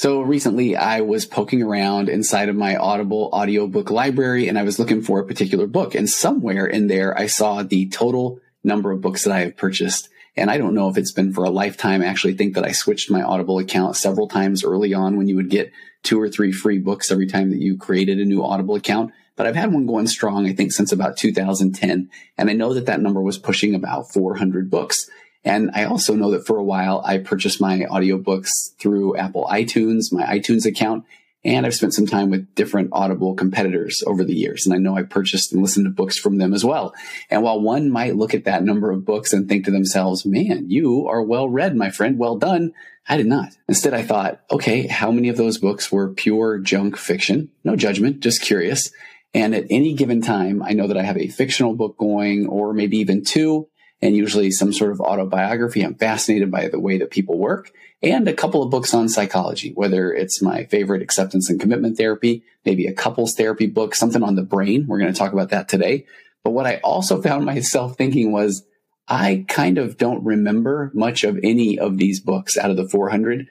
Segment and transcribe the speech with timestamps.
[0.00, 4.78] So recently I was poking around inside of my Audible audiobook library and I was
[4.78, 5.94] looking for a particular book.
[5.94, 10.08] And somewhere in there, I saw the total number of books that I have purchased.
[10.38, 12.00] And I don't know if it's been for a lifetime.
[12.00, 15.36] I actually think that I switched my Audible account several times early on when you
[15.36, 15.70] would get
[16.02, 19.12] two or three free books every time that you created a new Audible account.
[19.36, 22.08] But I've had one going strong, I think, since about 2010.
[22.38, 25.10] And I know that that number was pushing about 400 books.
[25.44, 30.12] And I also know that for a while I purchased my audiobooks through Apple iTunes,
[30.12, 31.04] my iTunes account,
[31.42, 34.66] and I've spent some time with different Audible competitors over the years.
[34.66, 36.94] And I know I purchased and listened to books from them as well.
[37.30, 40.68] And while one might look at that number of books and think to themselves, man,
[40.68, 42.18] you are well read, my friend.
[42.18, 42.74] Well done.
[43.08, 43.56] I did not.
[43.68, 47.50] Instead, I thought, okay, how many of those books were pure junk fiction?
[47.64, 48.90] No judgment, just curious.
[49.32, 52.74] And at any given time, I know that I have a fictional book going or
[52.74, 53.68] maybe even two
[54.02, 55.82] and usually some sort of autobiography.
[55.82, 57.70] I'm fascinated by the way that people work
[58.02, 62.42] and a couple of books on psychology, whether it's my favorite acceptance and commitment therapy,
[62.64, 64.86] maybe a couples therapy book, something on the brain.
[64.88, 66.06] We're going to talk about that today.
[66.42, 68.64] But what I also found myself thinking was
[69.06, 73.48] I kind of don't remember much of any of these books out of the 400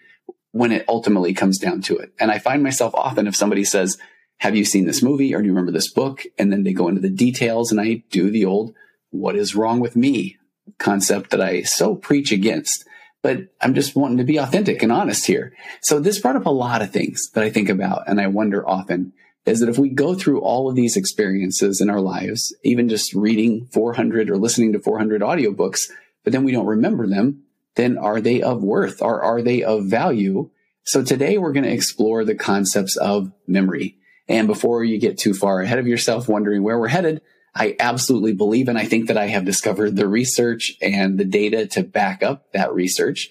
[0.52, 2.12] when it ultimately comes down to it.
[2.20, 4.00] And I find myself often if somebody says,
[4.38, 6.24] have you seen this movie or do you remember this book?
[6.40, 8.74] And then they go into the details and I do the old,
[9.12, 10.39] what is wrong with me
[10.80, 12.86] concept that I so preach against.
[13.22, 15.54] But I'm just wanting to be authentic and honest here.
[15.82, 18.68] So this brought up a lot of things that I think about and I wonder
[18.68, 19.14] often
[19.46, 23.14] is that if we go through all of these experiences in our lives, even just
[23.14, 25.90] reading 400 or listening to 400 audiobooks,
[26.24, 27.44] but then we don't remember them,
[27.76, 30.50] then are they of worth or are they of value?
[30.84, 33.98] So today we're going to explore the concepts of memory.
[34.28, 37.22] And before you get too far ahead of yourself wondering where we're headed,
[37.56, 41.66] I absolutely believe, and I think that I have discovered the research and the data
[41.68, 43.30] to back up that research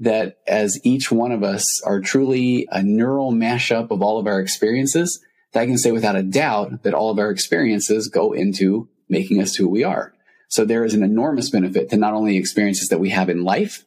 [0.00, 4.40] that as each one of us are truly a neural mashup of all of our
[4.40, 5.20] experiences,
[5.52, 9.40] that I can say without a doubt that all of our experiences go into making
[9.42, 10.12] us who we are.
[10.48, 13.84] So there is an enormous benefit to not only experiences that we have in life,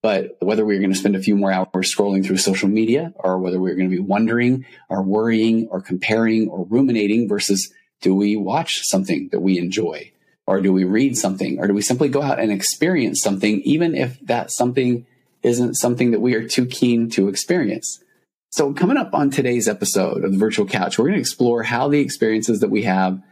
[0.00, 3.38] but whether we're going to spend a few more hours scrolling through social media or
[3.38, 8.36] whether we're going to be wondering or worrying or comparing or ruminating versus do we
[8.36, 10.12] watch something that we enjoy?
[10.46, 11.58] Or do we read something?
[11.58, 15.06] Or do we simply go out and experience something, even if that something
[15.42, 18.02] isn't something that we are too keen to experience?
[18.50, 21.88] So coming up on today's episode of the virtual couch, we're going to explore how
[21.88, 23.22] the experiences that we have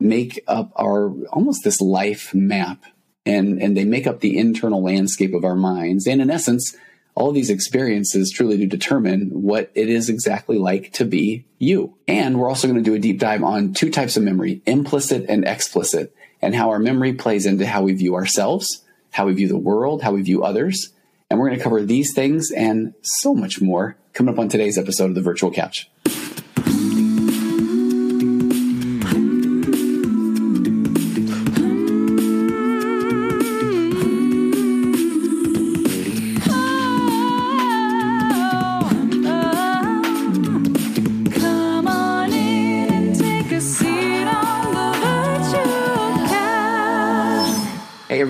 [0.00, 2.84] make up our almost this life map
[3.24, 6.06] and, and they make up the internal landscape of our minds.
[6.06, 6.76] And in essence,
[7.16, 11.96] all these experiences truly do determine what it is exactly like to be you.
[12.06, 15.24] And we're also going to do a deep dive on two types of memory, implicit
[15.28, 19.48] and explicit, and how our memory plays into how we view ourselves, how we view
[19.48, 20.92] the world, how we view others.
[21.30, 24.76] And we're going to cover these things and so much more coming up on today's
[24.76, 25.90] episode of the Virtual Couch.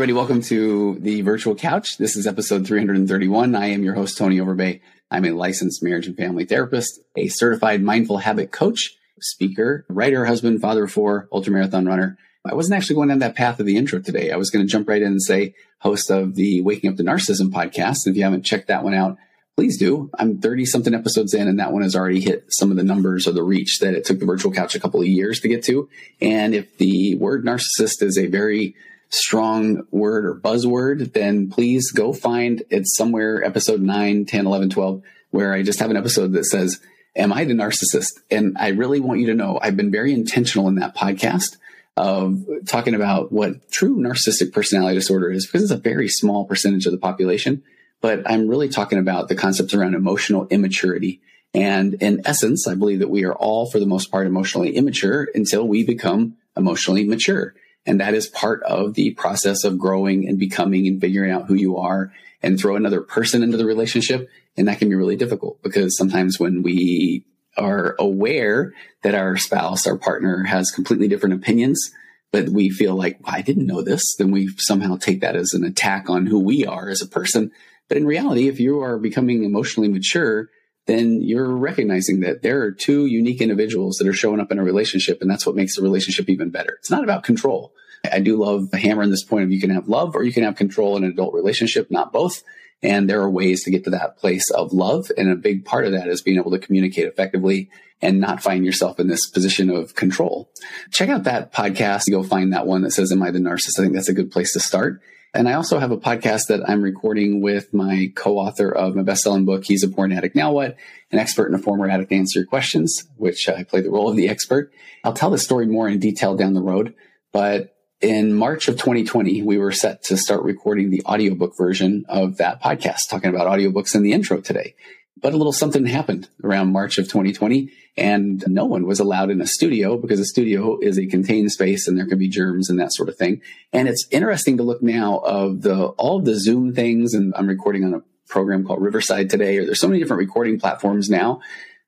[0.07, 0.25] Everybody.
[0.25, 1.99] Welcome to the virtual couch.
[1.99, 3.57] This is episode 331.
[3.57, 4.81] I am your host, Tony Overbay.
[5.11, 10.61] I'm a licensed marriage and family therapist, a certified mindful habit coach, speaker, writer, husband,
[10.61, 12.19] father of four, ultramarathon runner.
[12.49, 14.31] I wasn't actually going down that path of the intro today.
[14.31, 17.03] I was going to jump right in and say host of the Waking Up to
[17.03, 18.07] Narcissism podcast.
[18.07, 19.17] If you haven't checked that one out,
[19.57, 20.09] please do.
[20.17, 23.27] I'm 30 something episodes in and that one has already hit some of the numbers
[23.27, 25.65] or the reach that it took the virtual couch a couple of years to get
[25.65, 25.89] to.
[26.21, 28.77] And if the word narcissist is a very
[29.09, 35.03] strong word or buzzword, then please go find it's somewhere episode 9, 10, 11, 12,
[35.31, 36.81] where I just have an episode that says,
[37.17, 38.21] Am I the narcissist?
[38.31, 41.57] And I really want you to know I've been very intentional in that podcast
[41.97, 46.85] of talking about what true narcissistic personality disorder is because it's a very small percentage
[46.85, 47.63] of the population.
[48.03, 51.23] But I'm really talking about the concepts around emotional immaturity.
[51.55, 55.29] And in essence, I believe that we are all, for the most part, emotionally immature
[55.35, 57.55] until we become emotionally mature.
[57.87, 61.55] And that is part of the process of growing and becoming and figuring out who
[61.55, 62.13] you are
[62.43, 64.29] and throw another person into the relationship.
[64.57, 67.25] And that can be really difficult because sometimes when we
[67.57, 71.91] are aware that our spouse, our partner has completely different opinions,
[72.33, 75.55] but we feel like, well, I didn't know this, then we somehow take that as
[75.55, 77.51] an attack on who we are as a person.
[77.89, 80.51] But in reality, if you are becoming emotionally mature,
[80.87, 84.65] then you're recognizing that there are two unique individuals that are showing up in a
[84.65, 86.77] relationship, and that's what makes the relationship even better.
[86.79, 87.73] It's not about control.
[88.11, 90.57] I do love hammering this point of you can have love or you can have
[90.57, 92.43] control in an adult relationship, not both.
[92.83, 95.11] And there are ways to get to that place of love.
[95.17, 97.71] And a big part of that is being able to communicate effectively
[98.03, 100.51] and not find yourself in this position of control.
[100.91, 102.11] Check out that podcast.
[102.11, 103.79] Go find that one that says, Am I the narcissist?
[103.79, 105.01] I think that's a good place to start.
[105.37, 109.45] And I also have a podcast that I'm recording with my co-author of my best-selling
[109.45, 110.77] book, He's a Porn Addict Now What?
[111.13, 114.17] An expert and a former addict answer your questions, which I play the role of
[114.17, 114.73] the expert.
[115.05, 116.95] I'll tell the story more in detail down the road,
[117.33, 122.39] but in March of 2020, we were set to start recording the audiobook version of
[122.39, 124.75] that podcast, talking about audiobooks in the intro today.
[125.21, 129.41] But a little something happened around March of 2020 and no one was allowed in
[129.41, 132.79] a studio because a studio is a contained space and there can be germs and
[132.79, 133.41] that sort of thing.
[133.73, 137.47] And it's interesting to look now of the, all of the Zoom things and I'm
[137.47, 141.41] recording on a program called Riverside today, or there's so many different recording platforms now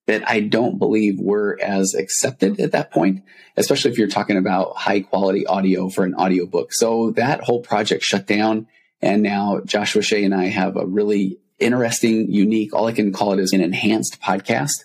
[0.06, 3.22] that I don't believe were as accepted at that point,
[3.58, 6.72] especially if you're talking about high quality audio for an audiobook.
[6.72, 8.66] So that whole project shut down.
[9.02, 13.32] And now Joshua Shea and I have a really interesting, unique, all I can call
[13.34, 14.84] it is an enhanced podcast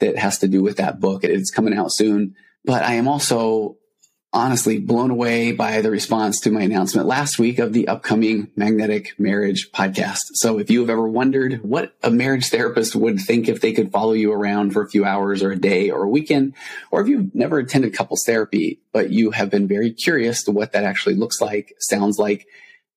[0.00, 1.24] that has to do with that book.
[1.24, 2.34] It's coming out soon.
[2.64, 3.76] But I am also
[4.34, 9.14] honestly blown away by the response to my announcement last week of the upcoming Magnetic
[9.18, 10.20] Marriage podcast.
[10.34, 13.92] So if you have ever wondered what a marriage therapist would think if they could
[13.92, 16.54] follow you around for a few hours or a day or a weekend,
[16.90, 20.72] or if you've never attended couples therapy, but you have been very curious to what
[20.72, 22.46] that actually looks like, sounds like,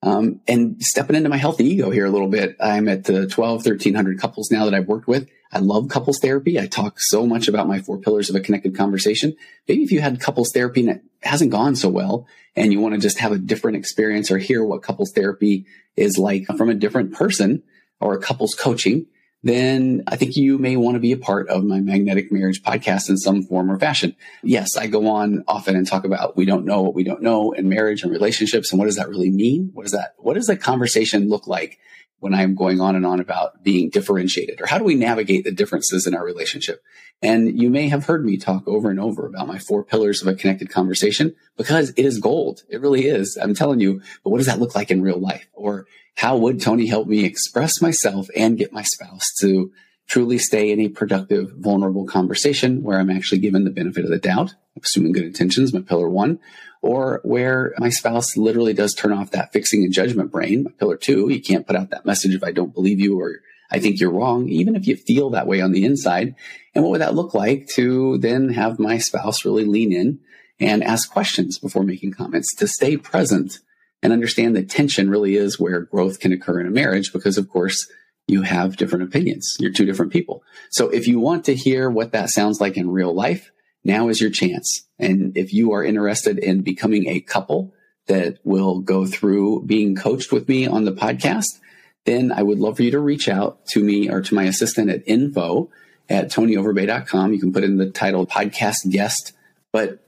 [0.04, 2.56] um, and stepping into my healthy ego here a little bit.
[2.62, 5.28] I'm at the 12, 1300 couples now that I've worked with.
[5.56, 6.60] I love couples therapy.
[6.60, 9.38] I talk so much about my four pillars of a connected conversation.
[9.70, 12.94] Maybe if you had couples therapy and it hasn't gone so well and you want
[12.94, 15.66] to just have a different experience or hear what couples therapy
[15.96, 17.64] is like from a different person
[18.02, 19.06] or a couples coaching,
[19.44, 23.10] then I think you may want to be a part of my magnetic marriage podcast
[23.10, 24.14] in some form or fashion.
[24.44, 27.54] Yes, I go on often and talk about we don't know what we don't know
[27.54, 28.72] in marriage and relationships.
[28.72, 29.70] And what does that really mean?
[29.74, 31.80] What does that, what does the conversation look like
[32.20, 35.52] when I'm going on and on about being differentiated or how do we navigate the
[35.52, 36.82] differences in our relationship?
[37.22, 40.28] And you may have heard me talk over and over about my four pillars of
[40.28, 42.64] a connected conversation because it is gold.
[42.70, 43.38] It really is.
[43.42, 45.48] I'm telling you, but what does that look like in real life?
[45.54, 49.72] Or how would Tony help me express myself and get my spouse to
[50.08, 54.20] truly stay in a productive, vulnerable conversation where I'm actually given the benefit of the
[54.20, 56.40] doubt, assuming good intentions, my pillar one,
[56.86, 60.68] or where my spouse literally does turn off that fixing and judgment brain.
[60.78, 63.40] Pillar two, you can't put out that message if I don't believe you or
[63.72, 66.36] I think you're wrong, even if you feel that way on the inside.
[66.76, 70.20] And what would that look like to then have my spouse really lean in
[70.60, 73.58] and ask questions before making comments to stay present
[74.04, 77.50] and understand that tension really is where growth can occur in a marriage because of
[77.50, 77.92] course
[78.28, 79.58] you have different opinions.
[79.60, 80.44] You're two different people.
[80.70, 83.52] So if you want to hear what that sounds like in real life,
[83.86, 84.86] now is your chance.
[85.00, 87.74] And if you are interested in becoming a couple
[88.08, 91.60] that will go through being coached with me on the podcast,
[92.06, 94.90] then I would love for you to reach out to me or to my assistant
[94.90, 95.70] at info
[96.10, 97.34] at tonyoverbay.com.
[97.34, 99.34] You can put in the title podcast guest.
[99.72, 100.00] But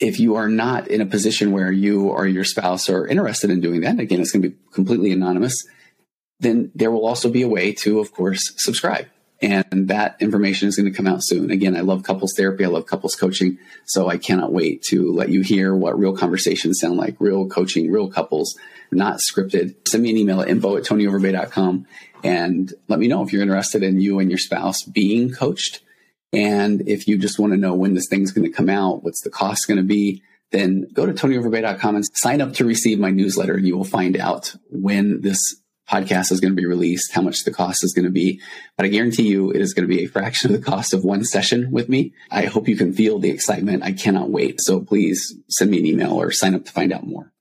[0.00, 3.60] if you are not in a position where you or your spouse are interested in
[3.60, 5.66] doing that, again, it's going to be completely anonymous,
[6.40, 9.06] then there will also be a way to, of course, subscribe.
[9.40, 11.50] And that information is going to come out soon.
[11.50, 12.64] Again, I love couples therapy.
[12.64, 13.58] I love couples coaching.
[13.84, 17.90] So I cannot wait to let you hear what real conversations sound like, real coaching,
[17.90, 18.58] real couples,
[18.90, 19.76] not scripted.
[19.86, 21.86] Send me an email at info at tonyoverbay.com
[22.24, 25.82] and let me know if you're interested in you and your spouse being coached.
[26.32, 29.22] And if you just want to know when this thing's going to come out, what's
[29.22, 33.10] the cost going to be, then go to tonyoverbay.com and sign up to receive my
[33.10, 35.56] newsletter and you will find out when this
[35.90, 38.40] podcast is going to be released, how much the cost is going to be.
[38.76, 41.04] But I guarantee you it is going to be a fraction of the cost of
[41.04, 42.12] one session with me.
[42.30, 43.82] I hope you can feel the excitement.
[43.82, 44.60] I cannot wait.
[44.60, 47.32] So please send me an email or sign up to find out more.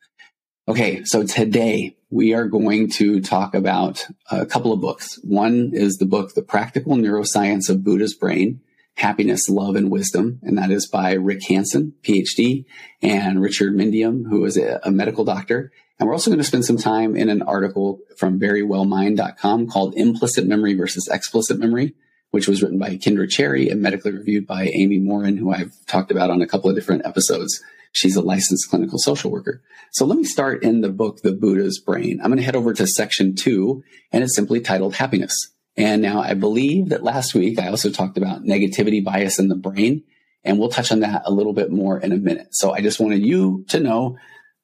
[0.67, 1.03] Okay.
[1.03, 5.19] So today we are going to talk about a couple of books.
[5.23, 8.61] One is the book, The Practical Neuroscience of Buddha's Brain.
[8.95, 10.39] Happiness, Love, and Wisdom.
[10.41, 12.65] And that is by Rick Hanson, PhD,
[13.03, 15.71] and Richard Mendius, who is a medical doctor.
[15.99, 20.45] And we're also going to spend some time in an article from verywellmind.com called Implicit
[20.45, 21.95] Memory versus Explicit Memory,
[22.31, 26.11] which was written by Kendra Cherry and medically reviewed by Amy Morin, who I've talked
[26.11, 27.63] about on a couple of different episodes.
[27.93, 29.63] She's a licensed clinical social worker.
[29.91, 32.19] So let me start in the book, The Buddha's Brain.
[32.21, 35.51] I'm going to head over to section two, and it's simply titled Happiness.
[35.75, 39.55] And now I believe that last week I also talked about negativity bias in the
[39.55, 40.03] brain,
[40.43, 42.49] and we'll touch on that a little bit more in a minute.
[42.51, 44.17] So I just wanted you to know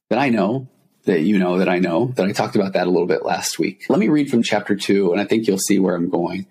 [0.09, 0.69] that I know
[1.05, 3.59] that you know that I know that I talked about that a little bit last
[3.59, 3.85] week.
[3.89, 6.47] Let me read from chapter two, and I think you'll see where I'm going.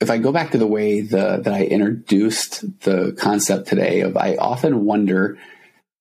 [0.00, 4.16] If I go back to the way the, that I introduced the concept today of,
[4.16, 5.38] I often wonder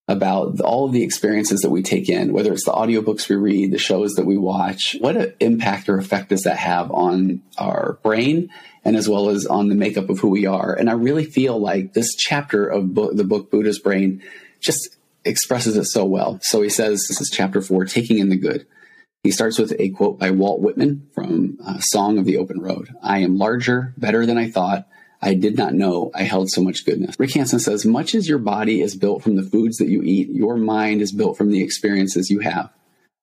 [0.07, 3.71] about all of the experiences that we take in, whether it's the audiobooks we read,
[3.71, 8.49] the shows that we watch, what impact or effect does that have on our brain
[8.83, 10.73] and as well as on the makeup of who we are?
[10.73, 14.23] And I really feel like this chapter of the book Buddha's Brain
[14.59, 16.39] just expresses it so well.
[16.41, 18.67] So he says, this is chapter four, taking in the good.
[19.23, 22.89] He starts with a quote by Walt Whitman from uh, Song of the Open Road.
[23.03, 24.87] I am larger, better than I thought.
[25.21, 27.19] I did not know I held so much goodness.
[27.19, 30.29] Rick Hanson says, much as your body is built from the foods that you eat,
[30.29, 32.71] your mind is built from the experiences you have.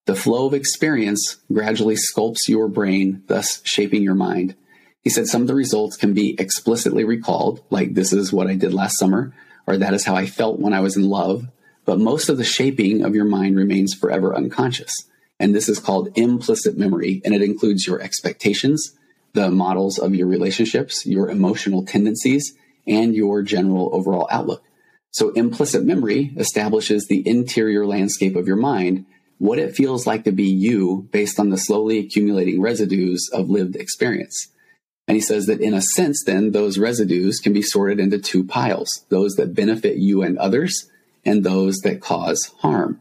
[0.05, 4.55] The flow of experience gradually sculpts your brain, thus shaping your mind.
[5.03, 8.55] He said some of the results can be explicitly recalled, like this is what I
[8.55, 9.33] did last summer,
[9.67, 11.47] or that is how I felt when I was in love.
[11.87, 14.93] But most of the shaping of your mind remains forever unconscious.
[15.39, 18.95] And this is called implicit memory, and it includes your expectations,
[19.33, 22.55] the models of your relationships, your emotional tendencies,
[22.87, 24.65] and your general overall outlook.
[25.11, 29.07] So implicit memory establishes the interior landscape of your mind,
[29.39, 33.77] what it feels like to be you based on the slowly accumulating residues of lived
[33.77, 34.49] experience.
[35.07, 38.45] And he says that in a sense, then those residues can be sorted into two
[38.45, 40.91] piles, those that benefit you and others
[41.27, 43.01] and those that cause harm.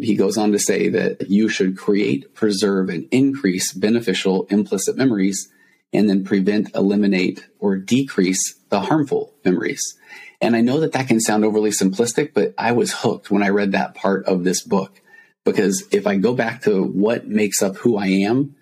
[0.00, 5.48] He goes on to say that you should create, preserve, and increase beneficial implicit memories
[5.92, 9.98] and then prevent, eliminate, or decrease the harmful memories.
[10.40, 13.48] And I know that that can sound overly simplistic, but I was hooked when I
[13.48, 15.00] read that part of this book.
[15.44, 18.54] Because if I go back to what makes up who I am,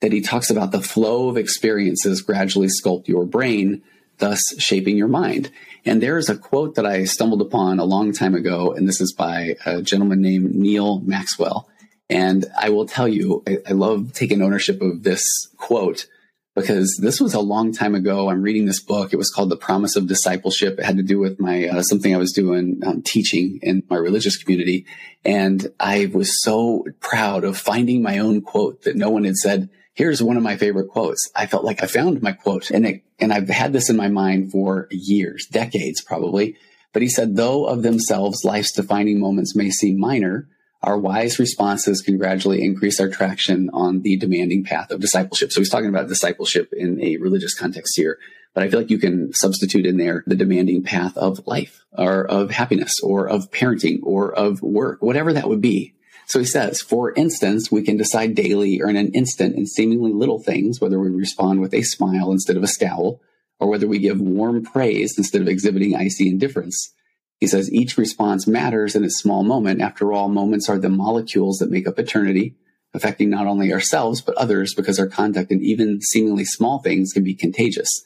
[0.00, 3.82] that he talks about the flow of experiences gradually sculpt your brain,
[4.18, 5.50] thus shaping your mind.
[5.86, 9.00] And there is a quote that I stumbled upon a long time ago, and this
[9.00, 11.68] is by a gentleman named Neal Maxwell.
[12.08, 15.24] And I will tell you, I, I love taking ownership of this
[15.56, 16.06] quote
[16.54, 18.30] because this was a long time ago.
[18.30, 19.12] I'm reading this book.
[19.12, 20.78] It was called The Promise of Discipleship.
[20.78, 23.96] It had to do with my uh, something I was doing um, teaching in my
[23.96, 24.86] religious community,
[25.24, 29.68] and I was so proud of finding my own quote that no one had said.
[29.94, 31.30] Here's one of my favorite quotes.
[31.36, 34.08] I felt like I found my quote, and it, and I've had this in my
[34.08, 36.56] mind for years, decades probably.
[36.92, 40.48] But he said, though of themselves life's defining moments may seem minor,
[40.82, 45.52] our wise responses can gradually increase our traction on the demanding path of discipleship.
[45.52, 48.18] So he's talking about discipleship in a religious context here,
[48.52, 52.26] but I feel like you can substitute in there the demanding path of life or
[52.26, 55.94] of happiness or of parenting or of work, whatever that would be.
[56.26, 60.12] So he says, for instance, we can decide daily or in an instant in seemingly
[60.12, 63.20] little things, whether we respond with a smile instead of a scowl,
[63.60, 66.92] or whether we give warm praise instead of exhibiting icy indifference.
[67.40, 69.80] He says each response matters in a small moment.
[69.80, 72.56] After all, moments are the molecules that make up eternity,
[72.94, 77.24] affecting not only ourselves, but others because our conduct in even seemingly small things can
[77.24, 78.04] be contagious.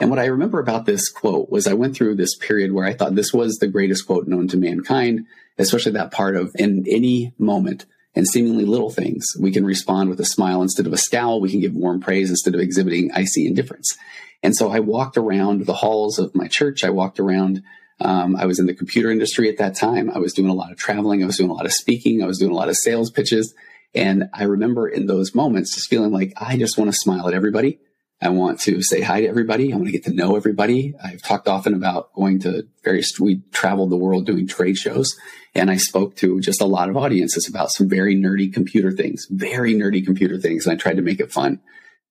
[0.00, 2.94] And what I remember about this quote was I went through this period where I
[2.94, 5.26] thought this was the greatest quote known to mankind,
[5.58, 10.18] especially that part of in any moment and seemingly little things, we can respond with
[10.18, 11.40] a smile instead of a scowl.
[11.40, 13.96] We can give warm praise instead of exhibiting icy indifference.
[14.42, 16.82] And so I walked around the halls of my church.
[16.82, 17.62] I walked around
[18.00, 20.10] um, I was in the computer industry at that time.
[20.10, 21.22] I was doing a lot of traveling.
[21.22, 22.22] I was doing a lot of speaking.
[22.22, 23.54] I was doing a lot of sales pitches.
[23.94, 27.34] And I remember in those moments just feeling like I just want to smile at
[27.34, 27.78] everybody.
[28.22, 29.72] I want to say hi to everybody.
[29.72, 30.94] I want to get to know everybody.
[31.02, 35.16] I've talked often about going to various, we traveled the world doing trade shows
[35.54, 39.26] and I spoke to just a lot of audiences about some very nerdy computer things,
[39.30, 40.66] very nerdy computer things.
[40.66, 41.60] And I tried to make it fun.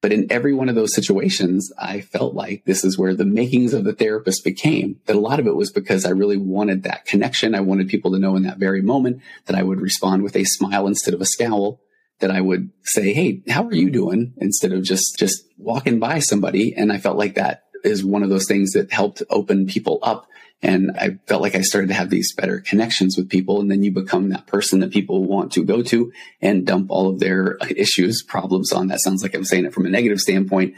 [0.01, 3.73] But in every one of those situations, I felt like this is where the makings
[3.73, 4.99] of the therapist became.
[5.05, 7.53] That a lot of it was because I really wanted that connection.
[7.53, 10.45] I wanted people to know in that very moment that I would respond with a
[10.45, 11.81] smile instead of a scowl.
[12.19, 14.33] That I would say, Hey, how are you doing?
[14.37, 16.75] Instead of just, just walking by somebody.
[16.75, 20.27] And I felt like that is one of those things that helped open people up
[20.61, 23.61] and I felt like I started to have these better connections with people.
[23.61, 26.11] And then you become that person that people want to go to
[26.41, 28.87] and dump all of their issues, problems on.
[28.87, 30.75] That sounds like I'm saying it from a negative standpoint,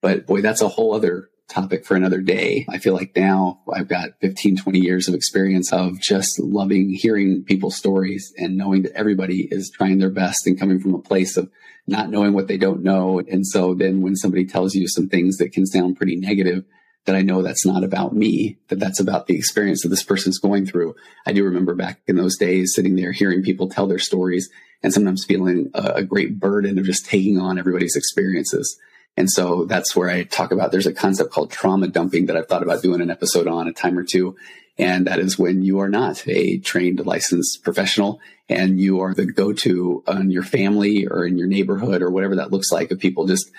[0.00, 2.64] but boy, that's a whole other topic for another day.
[2.68, 7.44] I feel like now I've got 15, 20 years of experience of just loving hearing
[7.44, 11.36] people's stories and knowing that everybody is trying their best and coming from a place
[11.36, 11.50] of
[11.86, 13.18] not knowing what they don't know.
[13.18, 16.64] And so then when somebody tells you some things that can sound pretty negative,
[17.06, 20.38] that I know that's not about me, that that's about the experience that this person's
[20.38, 20.94] going through.
[21.26, 24.50] I do remember back in those days sitting there hearing people tell their stories
[24.82, 28.78] and sometimes feeling a, a great burden of just taking on everybody's experiences.
[29.16, 32.48] And so that's where I talk about there's a concept called trauma dumping that I've
[32.48, 34.36] thought about doing an episode on a time or two.
[34.78, 39.26] And that is when you are not a trained licensed professional and you are the
[39.26, 43.26] go-to on your family or in your neighborhood or whatever that looks like of people
[43.26, 43.50] just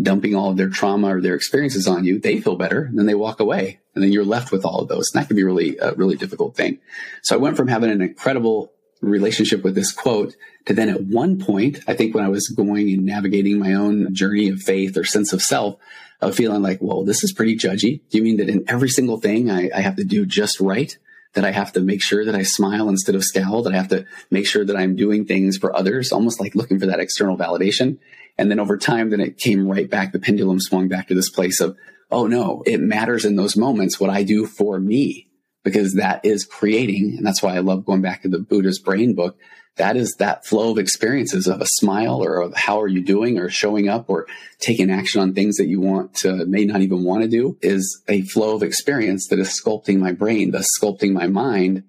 [0.00, 2.18] dumping all of their trauma or their experiences on you.
[2.18, 4.88] They feel better and then they walk away and then you're left with all of
[4.88, 5.10] those.
[5.12, 6.78] And that can be really, a really difficult thing.
[7.22, 11.38] So I went from having an incredible relationship with this quote to then at one
[11.38, 15.04] point, I think when I was going and navigating my own journey of faith or
[15.04, 15.76] sense of self,
[16.20, 18.02] of feeling like, well, this is pretty judgy.
[18.10, 20.96] Do you mean that in every single thing I, I have to do just right?
[21.34, 23.88] That I have to make sure that I smile instead of scowl, that I have
[23.88, 27.38] to make sure that I'm doing things for others, almost like looking for that external
[27.38, 27.98] validation.
[28.36, 30.12] And then over time, then it came right back.
[30.12, 31.76] The pendulum swung back to this place of,
[32.10, 35.29] oh no, it matters in those moments what I do for me
[35.62, 37.14] because that is creating.
[37.16, 39.36] And that's why I love going back to the Buddha's brain book.
[39.76, 43.38] That is that flow of experiences of a smile or of how are you doing
[43.38, 44.26] or showing up or
[44.58, 48.02] taking action on things that you want to may not even want to do is
[48.08, 51.84] a flow of experience that is sculpting my brain, thus sculpting my mind.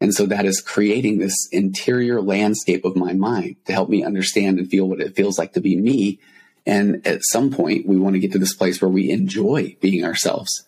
[0.00, 4.58] And so that is creating this interior landscape of my mind to help me understand
[4.58, 6.18] and feel what it feels like to be me.
[6.64, 10.04] And at some point, we want to get to this place where we enjoy being
[10.04, 10.66] ourselves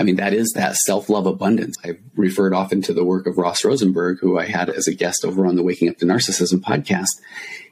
[0.00, 1.76] I mean, that is that self love abundance.
[1.84, 5.26] I've referred often to the work of Ross Rosenberg, who I had as a guest
[5.26, 7.20] over on the Waking Up to Narcissism podcast.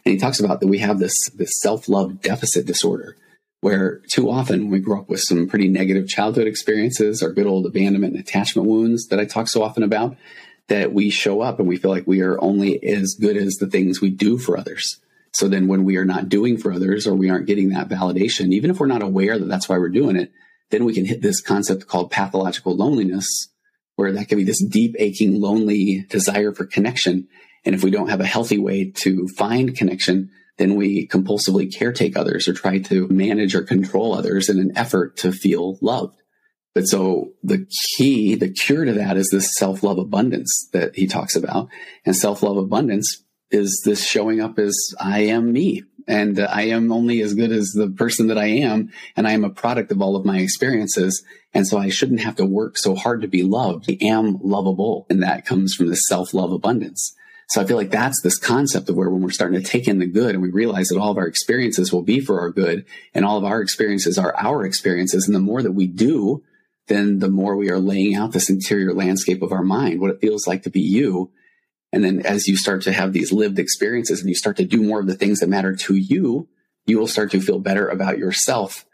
[0.05, 3.17] And he talks about that we have this, this self love deficit disorder
[3.61, 7.47] where too often when we grow up with some pretty negative childhood experiences, our good
[7.47, 10.17] old abandonment and attachment wounds that I talk so often about,
[10.69, 13.67] that we show up and we feel like we are only as good as the
[13.67, 15.01] things we do for others.
[15.33, 18.53] So then when we are not doing for others or we aren't getting that validation,
[18.53, 20.31] even if we're not aware that that's why we're doing it,
[20.71, 23.49] then we can hit this concept called pathological loneliness,
[23.97, 27.29] where that can be this deep, aching, lonely desire for connection.
[27.65, 32.17] And if we don't have a healthy way to find connection, then we compulsively caretake
[32.17, 36.21] others or try to manage or control others in an effort to feel loved.
[36.75, 41.35] But so the key, the cure to that is this self-love abundance that he talks
[41.35, 41.69] about.
[42.05, 47.21] And self-love abundance is this showing up as I am me and I am only
[47.21, 48.91] as good as the person that I am.
[49.15, 51.23] And I am a product of all of my experiences.
[51.53, 53.91] And so I shouldn't have to work so hard to be loved.
[53.91, 55.07] I am lovable.
[55.11, 57.15] And that comes from the self love abundance.
[57.51, 59.99] So I feel like that's this concept of where when we're starting to take in
[59.99, 62.85] the good and we realize that all of our experiences will be for our good
[63.15, 65.27] and all of our experiences are our experiences.
[65.27, 66.43] And the more that we do,
[66.89, 70.21] then the more we are laying out this interior landscape of our mind, what it
[70.21, 71.31] feels like to be you
[71.93, 74.83] and then as you start to have these lived experiences and you start to do
[74.83, 76.49] more of the things that matter to you,
[76.87, 78.85] you will start to feel better about yourself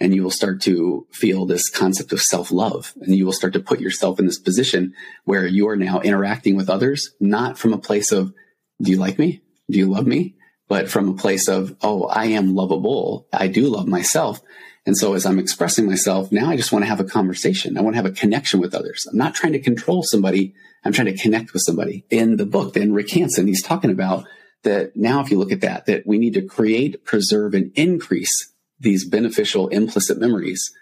[0.00, 3.52] and you will start to feel this concept of self love and you will start
[3.52, 7.72] to put yourself in this position where you are now interacting with others, not from
[7.72, 8.34] a place of,
[8.80, 9.42] do you like me?
[9.70, 10.34] Do you love me?
[10.68, 13.28] But from a place of, oh, I am lovable.
[13.32, 14.40] I do love myself.
[14.84, 17.78] And so as I'm expressing myself, now I just want to have a conversation.
[17.78, 19.06] I want to have a connection with others.
[19.06, 20.54] I'm not trying to control somebody.
[20.84, 22.04] I'm trying to connect with somebody.
[22.10, 24.26] In the book, then Rick Hanson, he's talking about
[24.62, 28.52] that now, if you look at that, that we need to create, preserve, and increase
[28.78, 30.72] these beneficial implicit memories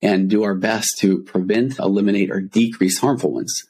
[0.00, 3.64] and do our best to prevent, eliminate, or decrease harmful ones.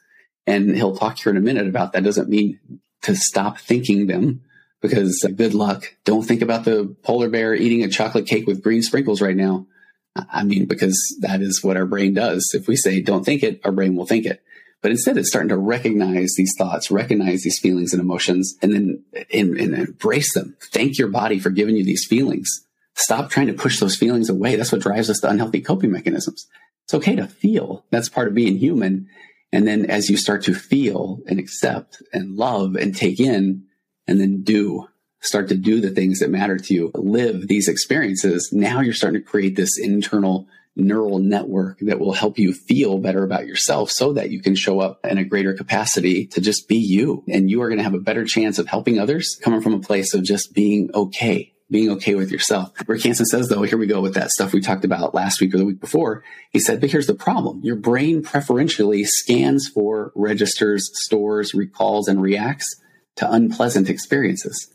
[0.45, 2.59] And he'll talk here in a minute about that doesn't mean
[3.03, 4.41] to stop thinking them
[4.81, 5.95] because uh, good luck.
[6.05, 9.67] Don't think about the polar bear eating a chocolate cake with green sprinkles right now.
[10.15, 12.51] I mean, because that is what our brain does.
[12.53, 14.41] If we say don't think it, our brain will think it.
[14.81, 19.03] But instead, it's starting to recognize these thoughts, recognize these feelings and emotions, and then
[19.33, 20.55] and, and embrace them.
[20.71, 22.65] Thank your body for giving you these feelings.
[22.95, 24.55] Stop trying to push those feelings away.
[24.55, 26.47] That's what drives us to unhealthy coping mechanisms.
[26.85, 27.85] It's okay to feel.
[27.91, 29.07] That's part of being human.
[29.51, 33.63] And then as you start to feel and accept and love and take in
[34.07, 34.87] and then do,
[35.21, 38.51] start to do the things that matter to you, live these experiences.
[38.51, 40.47] Now you're starting to create this internal
[40.79, 44.79] neural network that will help you feel better about yourself so that you can show
[44.79, 47.23] up in a greater capacity to just be you.
[47.27, 49.79] And you are going to have a better chance of helping others coming from a
[49.79, 51.53] place of just being okay.
[51.71, 52.71] Being okay with yourself.
[52.87, 55.53] Rick Hanson says, though, here we go with that stuff we talked about last week
[55.53, 56.23] or the week before.
[56.49, 57.61] He said, but here's the problem.
[57.63, 62.75] Your brain preferentially scans for registers, stores, recalls, and reacts
[63.17, 64.73] to unpleasant experiences.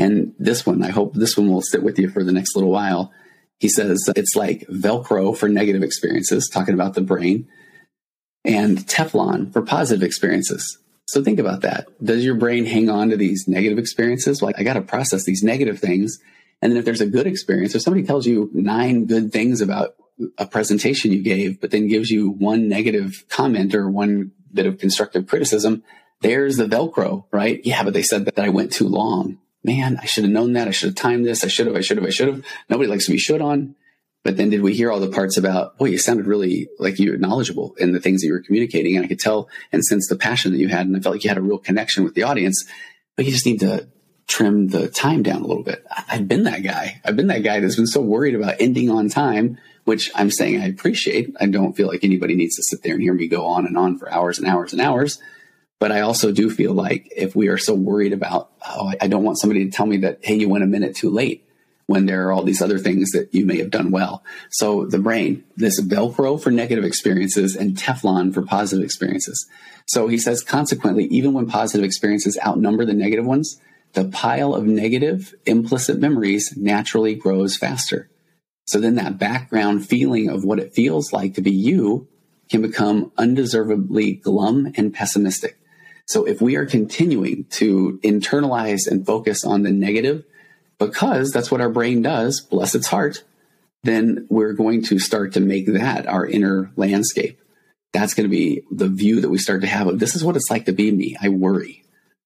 [0.00, 2.72] And this one, I hope this one will sit with you for the next little
[2.72, 3.12] while
[3.62, 7.46] he says it's like Velcro for negative experiences, talking about the brain,
[8.44, 10.78] and Teflon for positive experiences.
[11.06, 11.86] So think about that.
[12.04, 14.42] Does your brain hang on to these negative experiences?
[14.42, 16.18] Like, I got to process these negative things.
[16.60, 19.94] And then if there's a good experience, if somebody tells you nine good things about
[20.38, 24.78] a presentation you gave, but then gives you one negative comment or one bit of
[24.78, 25.84] constructive criticism,
[26.20, 27.60] there's the Velcro, right?
[27.62, 30.68] Yeah, but they said that I went too long man, I should have known that.
[30.68, 31.44] I should have timed this.
[31.44, 32.44] I should have, I should have, I should have.
[32.68, 33.74] Nobody likes to be should on.
[34.24, 37.10] But then did we hear all the parts about, boy, you sounded really like you
[37.10, 38.96] were knowledgeable in the things that you were communicating.
[38.96, 40.86] And I could tell and sense the passion that you had.
[40.86, 42.64] And I felt like you had a real connection with the audience,
[43.16, 43.88] but you just need to
[44.28, 45.84] trim the time down a little bit.
[46.08, 47.00] I've been that guy.
[47.04, 50.60] I've been that guy that's been so worried about ending on time, which I'm saying
[50.60, 51.34] I appreciate.
[51.40, 53.76] I don't feel like anybody needs to sit there and hear me go on and
[53.76, 55.18] on for hours and hours and hours.
[55.82, 59.24] But I also do feel like if we are so worried about, oh, I don't
[59.24, 61.44] want somebody to tell me that, hey, you went a minute too late
[61.86, 64.22] when there are all these other things that you may have done well.
[64.52, 69.44] So the brain, this Velcro for negative experiences and Teflon for positive experiences.
[69.86, 73.60] So he says, consequently, even when positive experiences outnumber the negative ones,
[73.94, 78.08] the pile of negative implicit memories naturally grows faster.
[78.68, 82.06] So then that background feeling of what it feels like to be you
[82.48, 85.58] can become undeservedly glum and pessimistic.
[86.06, 90.24] So if we are continuing to internalize and focus on the negative,
[90.78, 93.22] because that's what our brain does, bless its heart,
[93.82, 97.40] then we're going to start to make that our inner landscape.
[97.92, 100.36] That's going to be the view that we start to have of this is what
[100.36, 101.16] it's like to be me.
[101.20, 101.84] I worry.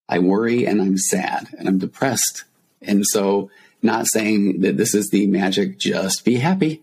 [0.08, 2.44] I worry and I'm sad and I'm depressed.
[2.80, 3.50] And so
[3.82, 6.82] not saying that this is the magic, just be happy.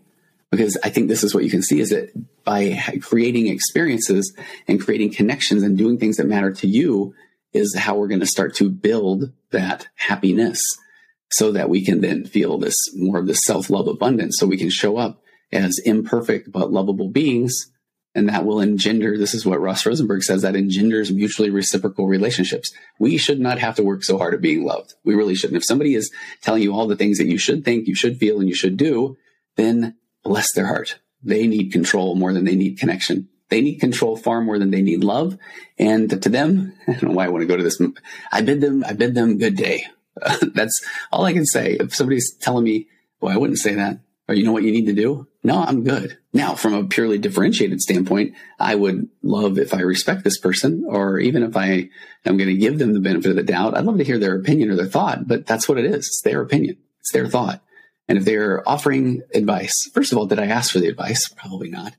[0.51, 2.11] Because I think this is what you can see is that
[2.43, 4.35] by creating experiences
[4.67, 7.13] and creating connections and doing things that matter to you
[7.53, 10.61] is how we're going to start to build that happiness
[11.31, 14.37] so that we can then feel this more of this self love abundance.
[14.39, 17.71] So we can show up as imperfect but lovable beings
[18.15, 22.71] and that will engender, this is what Ross Rosenberg says, that engenders mutually reciprocal relationships.
[22.99, 24.93] We should not have to work so hard at being loved.
[25.03, 25.57] We really shouldn't.
[25.57, 28.39] If somebody is telling you all the things that you should think, you should feel,
[28.39, 29.17] and you should do,
[29.55, 30.99] then bless their heart.
[31.23, 33.29] They need control more than they need connection.
[33.49, 35.37] They need control far more than they need love.
[35.77, 37.81] And to them, I don't know why I want to go to this.
[38.31, 39.85] I bid them, I bid them good day.
[40.41, 41.77] That's all I can say.
[41.79, 42.87] If somebody's telling me,
[43.19, 45.27] well, I wouldn't say that or you know what you need to do?
[45.43, 46.17] No, I'm good.
[46.31, 51.19] Now, from a purely differentiated standpoint, I would love if I respect this person, or
[51.19, 51.89] even if I
[52.25, 54.35] am going to give them the benefit of the doubt, I'd love to hear their
[54.35, 56.07] opinion or their thought, but that's what it is.
[56.07, 56.77] It's their opinion.
[57.01, 57.61] It's their thought.
[58.07, 61.29] And if they're offering advice, first of all, did I ask for the advice?
[61.29, 61.93] Probably not.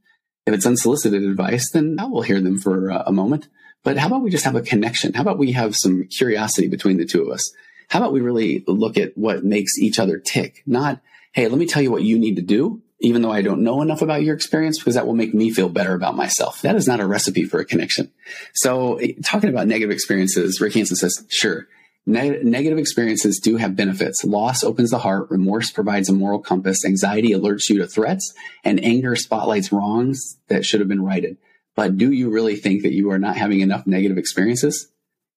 [0.46, 3.48] If it's unsolicited advice, then I will hear them for a moment.
[3.82, 5.14] But how about we just have a connection?
[5.14, 7.52] How about we have some curiosity between the two of us?
[7.88, 10.62] How about we really look at what makes each other tick?
[10.66, 11.00] Not,
[11.32, 13.82] hey, let me tell you what you need to do, even though I don't know
[13.82, 16.62] enough about your experience, because that will make me feel better about myself.
[16.62, 18.10] That is not a recipe for a connection.
[18.54, 21.68] So eh, talking about negative experiences, Rick Hanson says, sure,
[22.06, 24.24] negative experiences do have benefits.
[24.24, 28.84] Loss opens the heart, remorse provides a moral compass, anxiety alerts you to threats, and
[28.84, 31.38] anger spotlights wrongs that should have been righted.
[31.74, 34.88] But do you really think that you are not having enough negative experiences?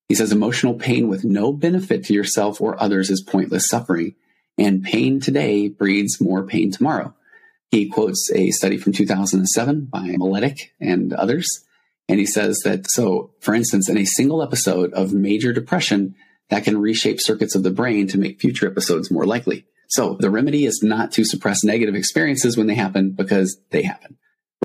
[0.08, 4.14] He says emotional pain with no benefit to yourself or others is pointless suffering
[4.58, 7.14] and pain today breeds more pain tomorrow.
[7.70, 11.64] He quotes a study from 2007 by Maletic and others.
[12.08, 16.14] And he says that, so for instance, in a single episode of major depression,
[16.50, 19.66] that can reshape circuits of the brain to make future episodes more likely.
[19.88, 24.18] So the remedy is not to suppress negative experiences when they happen because they happen.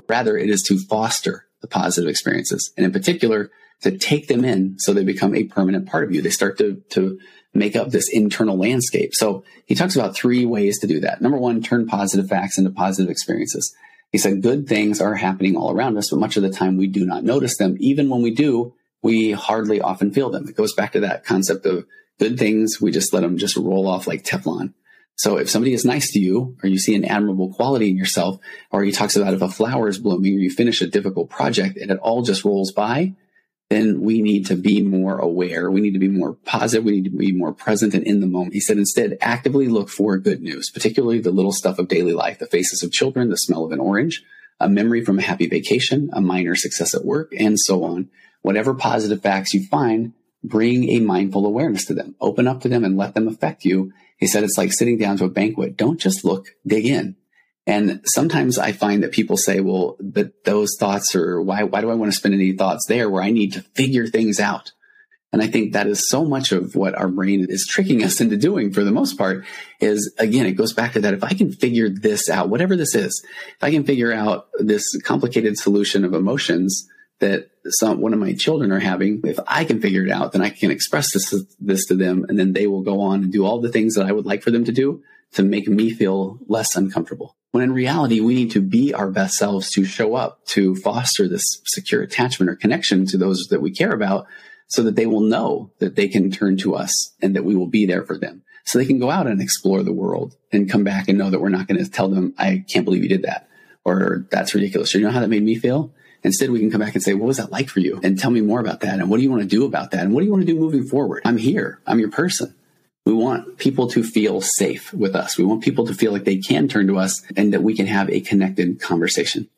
[0.08, 2.72] Rather, it is to foster the positive experiences.
[2.76, 3.50] And in particular,
[3.82, 6.20] to take them in so they become a permanent part of you.
[6.20, 7.18] They start to, to
[7.54, 9.14] make up this internal landscape.
[9.14, 11.22] So he talks about three ways to do that.
[11.22, 13.74] Number one, turn positive facts into positive experiences.
[14.10, 16.86] He said good things are happening all around us, but much of the time we
[16.86, 17.76] do not notice them.
[17.80, 20.48] Even when we do, we hardly often feel them.
[20.48, 21.84] It goes back to that concept of
[22.18, 22.80] good things.
[22.80, 24.72] We just let them just roll off like Teflon.
[25.16, 28.40] So if somebody is nice to you or you see an admirable quality in yourself,
[28.72, 31.76] or he talks about if a flower is blooming or you finish a difficult project
[31.76, 33.12] and it all just rolls by,
[33.68, 35.70] then we need to be more aware.
[35.70, 36.84] We need to be more positive.
[36.84, 38.54] We need to be more present and in the moment.
[38.54, 42.38] He said, instead, actively look for good news, particularly the little stuff of daily life,
[42.38, 44.24] the faces of children, the smell of an orange,
[44.58, 48.08] a memory from a happy vacation, a minor success at work, and so on.
[48.44, 52.14] Whatever positive facts you find, bring a mindful awareness to them.
[52.20, 53.90] Open up to them and let them affect you.
[54.18, 55.78] He said, it's like sitting down to a banquet.
[55.78, 57.16] Don't just look, dig in.
[57.66, 61.90] And sometimes I find that people say, well, but those thoughts are why, why do
[61.90, 64.72] I want to spend any thoughts there where I need to figure things out?
[65.32, 68.36] And I think that is so much of what our brain is tricking us into
[68.36, 69.46] doing for the most part
[69.80, 71.14] is again, it goes back to that.
[71.14, 73.24] If I can figure this out, whatever this is,
[73.56, 76.86] if I can figure out this complicated solution of emotions
[77.20, 80.42] that some, one of my children are having, if I can figure it out, then
[80.42, 83.44] I can express this, this to them and then they will go on and do
[83.44, 86.38] all the things that I would like for them to do to make me feel
[86.46, 87.36] less uncomfortable.
[87.50, 91.28] When in reality, we need to be our best selves to show up, to foster
[91.28, 94.26] this secure attachment or connection to those that we care about
[94.68, 97.66] so that they will know that they can turn to us and that we will
[97.66, 98.42] be there for them.
[98.64, 101.40] so they can go out and explore the world and come back and know that
[101.40, 103.48] we're not going to tell them, I can't believe you did that
[103.84, 104.94] or that's ridiculous.
[104.94, 105.92] You know how that made me feel?
[106.24, 108.00] Instead, we can come back and say, what was that like for you?
[108.02, 108.98] And tell me more about that.
[108.98, 110.00] And what do you want to do about that?
[110.00, 111.22] And what do you want to do moving forward?
[111.24, 111.80] I'm here.
[111.86, 112.54] I'm your person.
[113.04, 115.36] We want people to feel safe with us.
[115.36, 117.86] We want people to feel like they can turn to us and that we can
[117.86, 119.50] have a connected conversation.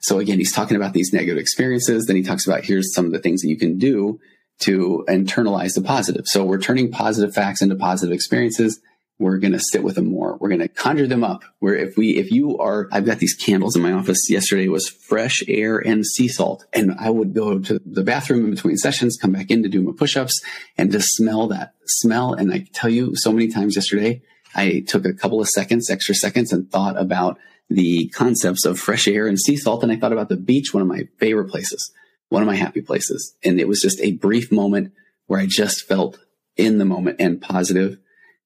[0.00, 2.06] So again, he's talking about these negative experiences.
[2.06, 4.18] Then he talks about here's some of the things that you can do
[4.60, 6.26] to internalize the positive.
[6.26, 8.80] So we're turning positive facts into positive experiences
[9.18, 10.36] we're going to sit with them more.
[10.36, 11.42] We're going to conjure them up.
[11.58, 14.30] Where if we, if you are, I've got these candles in my office.
[14.30, 16.66] Yesterday was fresh air and sea salt.
[16.72, 19.82] And I would go to the bathroom in between sessions, come back in to do
[19.82, 20.40] my push-ups
[20.76, 22.32] and just smell that smell.
[22.32, 24.22] And I tell you so many times yesterday,
[24.54, 29.08] I took a couple of seconds, extra seconds and thought about the concepts of fresh
[29.08, 29.82] air and sea salt.
[29.82, 31.92] And I thought about the beach, one of my favorite places,
[32.28, 33.34] one of my happy places.
[33.42, 34.92] And it was just a brief moment
[35.26, 36.18] where I just felt
[36.56, 37.98] in the moment and positive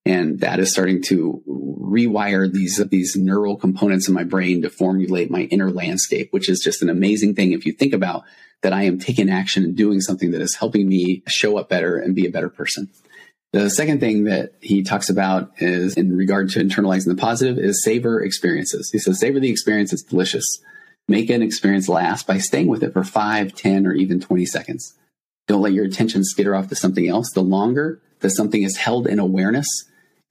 [0.05, 5.31] and that is starting to rewire these, these neural components in my brain to formulate
[5.31, 7.53] my inner landscape, which is just an amazing thing.
[7.53, 8.25] If you think about
[8.63, 11.99] that, I am taking action and doing something that is helping me show up better
[11.99, 12.89] and be a better person.
[13.53, 17.85] The second thing that he talks about is in regard to internalizing the positive is
[17.85, 18.91] savor experiences.
[18.91, 19.93] He says, savor the experience.
[19.93, 20.61] It's delicious.
[21.07, 24.95] Make an experience last by staying with it for five, 10, or even 20 seconds.
[25.49, 27.31] Don't let your attention skitter off to something else.
[27.33, 29.67] The longer that something is held in awareness,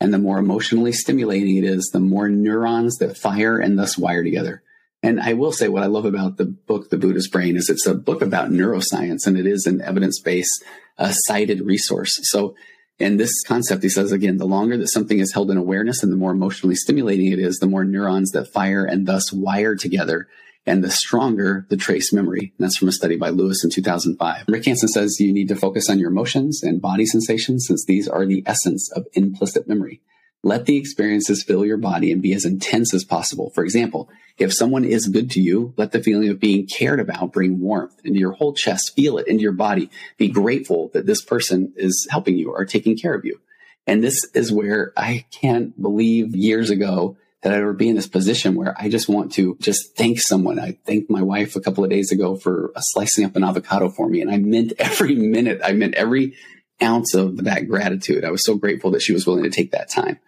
[0.01, 4.23] and the more emotionally stimulating it is, the more neurons that fire and thus wire
[4.23, 4.63] together.
[5.03, 7.85] And I will say what I love about the book, The Buddha's Brain, is it's
[7.85, 10.63] a book about neuroscience and it is an evidence based,
[10.97, 12.19] uh, cited resource.
[12.23, 12.55] So
[12.97, 16.11] in this concept, he says again, the longer that something is held in awareness and
[16.11, 20.27] the more emotionally stimulating it is, the more neurons that fire and thus wire together
[20.65, 22.53] and the stronger the trace memory.
[22.57, 24.45] And that's from a study by Lewis in 2005.
[24.47, 28.07] Rick Hanson says you need to focus on your emotions and body sensations since these
[28.07, 30.01] are the essence of implicit memory.
[30.43, 33.51] Let the experiences fill your body and be as intense as possible.
[33.53, 37.31] For example, if someone is good to you, let the feeling of being cared about
[37.31, 38.95] bring warmth into your whole chest.
[38.95, 39.91] Feel it into your body.
[40.17, 43.39] Be grateful that this person is helping you or taking care of you.
[43.85, 48.07] And this is where I can't believe years ago that I ever be in this
[48.07, 50.59] position where I just want to just thank someone.
[50.59, 54.07] I thanked my wife a couple of days ago for slicing up an avocado for
[54.07, 54.21] me.
[54.21, 56.35] And I meant every minute, I meant every
[56.81, 58.23] ounce of that gratitude.
[58.23, 60.19] I was so grateful that she was willing to take that time.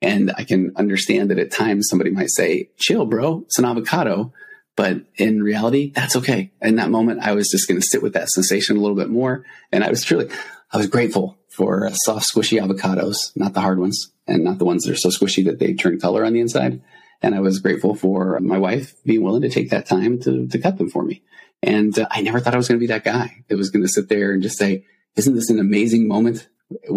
[0.00, 4.32] And I can understand that at times somebody might say, chill, bro, it's an avocado.
[4.74, 6.50] But in reality, that's okay.
[6.62, 9.10] In that moment, I was just going to sit with that sensation a little bit
[9.10, 9.44] more.
[9.70, 10.28] And I was truly,
[10.72, 14.84] I was grateful for soft, squishy avocados, not the hard ones and not the ones
[14.84, 16.80] that are so squishy that they turn color on the inside.
[17.20, 20.58] And I was grateful for my wife being willing to take that time to, to
[20.58, 21.22] cut them for me.
[21.62, 23.82] And uh, I never thought I was going to be that guy that was going
[23.82, 24.84] to sit there and just say,
[25.16, 26.48] isn't this an amazing moment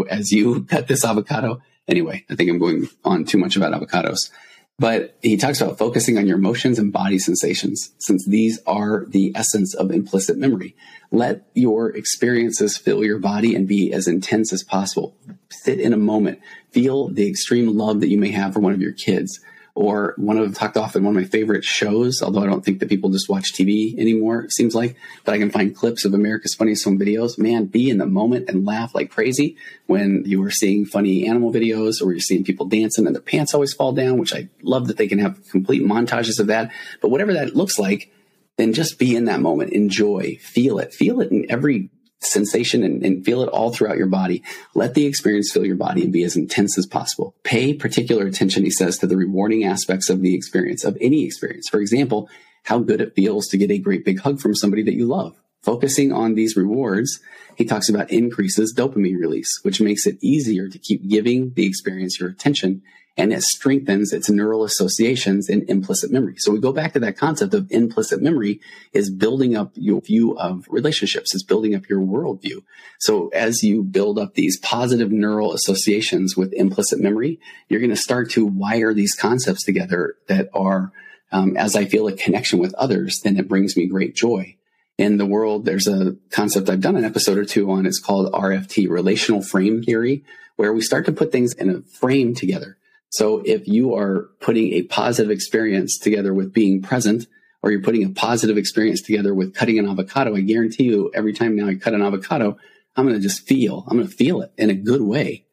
[0.10, 1.62] as you cut this avocado?
[1.88, 4.32] Anyway, I think I'm going on too much about avocados.
[4.78, 9.32] But he talks about focusing on your emotions and body sensations, since these are the
[9.34, 10.76] essence of implicit memory.
[11.12, 15.16] Let your experiences fill your body and be as intense as possible.
[15.50, 16.40] Sit in a moment.
[16.72, 19.40] Feel the extreme love that you may have for one of your kids
[19.76, 22.80] or one of them talked often one of my favorite shows, although I don't think
[22.80, 26.14] that people just watch TV anymore, it seems like, but I can find clips of
[26.14, 27.38] America's Funniest Home Videos.
[27.38, 31.52] Man, be in the moment and laugh like crazy when you are seeing funny animal
[31.52, 34.88] videos or you're seeing people dancing and their pants always fall down, which I love
[34.88, 36.72] that they can have complete montages of that.
[37.02, 38.14] But whatever that looks like,
[38.58, 39.74] then just be in that moment.
[39.74, 41.90] Enjoy, feel it, feel it in every
[42.26, 44.44] sensation and, and, feel it all throughout your body.
[44.74, 47.36] Let the experience fill your body and be as intense as possible.
[47.44, 51.70] Pay particular attention, he says, to the rewarding aspects of the experience, of any experience.
[51.70, 52.30] For example,
[52.64, 55.36] how good it feels to get a great big hug from somebody that you love.
[55.62, 57.20] Focusing on these rewards,
[57.56, 62.20] he talks about increases dopamine release, which makes it easier to keep giving the experience
[62.20, 62.84] your attention
[63.18, 66.36] and it strengthens its neural associations in implicit memory.
[66.38, 68.60] So we go back to that concept of implicit memory
[68.92, 71.34] is building up your view of relationships.
[71.34, 72.64] It's building up your worldview.
[73.00, 77.96] So as you build up these positive neural associations with implicit memory, you're going to
[77.96, 80.92] start to wire these concepts together that are,
[81.32, 84.58] um, as I feel a connection with others, then it brings me great joy.
[84.98, 87.86] In the world, there's a concept I've done an episode or two on.
[87.86, 90.24] It's called RFT, relational frame theory,
[90.56, 92.78] where we start to put things in a frame together.
[93.16, 97.28] So if you are putting a positive experience together with being present,
[97.64, 101.32] or you're putting a positive experience together with cutting an avocado, I guarantee you every
[101.32, 102.58] time now I cut an avocado,
[102.98, 105.46] I'm going to just feel, I'm going to feel it in a good way.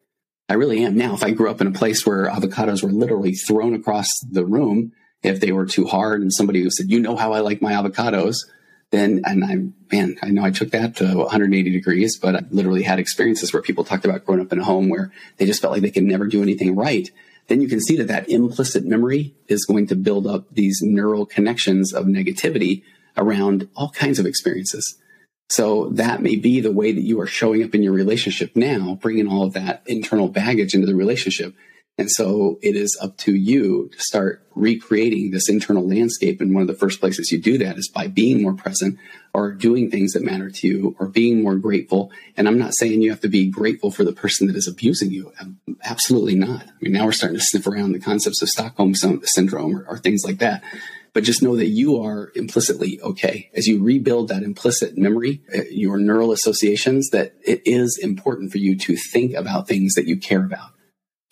[0.48, 0.96] I really am.
[0.96, 4.44] Now, if I grew up in a place where avocados were literally thrown across the
[4.44, 4.90] room,
[5.22, 7.74] if they were too hard and somebody who said, you know how I like my
[7.74, 8.38] avocados,
[8.90, 12.82] then, and I'm, man, I know I took that to 180 degrees, but I literally
[12.82, 15.72] had experiences where people talked about growing up in a home where they just felt
[15.72, 17.08] like they could never do anything right.
[17.48, 21.26] Then you can see that that implicit memory is going to build up these neural
[21.26, 22.82] connections of negativity
[23.16, 24.98] around all kinds of experiences.
[25.48, 28.98] So that may be the way that you are showing up in your relationship now,
[29.02, 31.54] bringing all of that internal baggage into the relationship.
[32.02, 36.40] And so it is up to you to start recreating this internal landscape.
[36.40, 38.98] And one of the first places you do that is by being more present
[39.32, 42.10] or doing things that matter to you or being more grateful.
[42.36, 45.12] And I'm not saying you have to be grateful for the person that is abusing
[45.12, 45.32] you.
[45.84, 46.64] Absolutely not.
[46.64, 49.96] I mean, now we're starting to sniff around the concepts of Stockholm syndrome or, or
[49.96, 50.64] things like that
[51.14, 53.50] but just know that you are implicitly okay.
[53.52, 58.56] As you rebuild that implicit memory, uh, your neural associations, that it is important for
[58.56, 60.72] you to think about things that you care about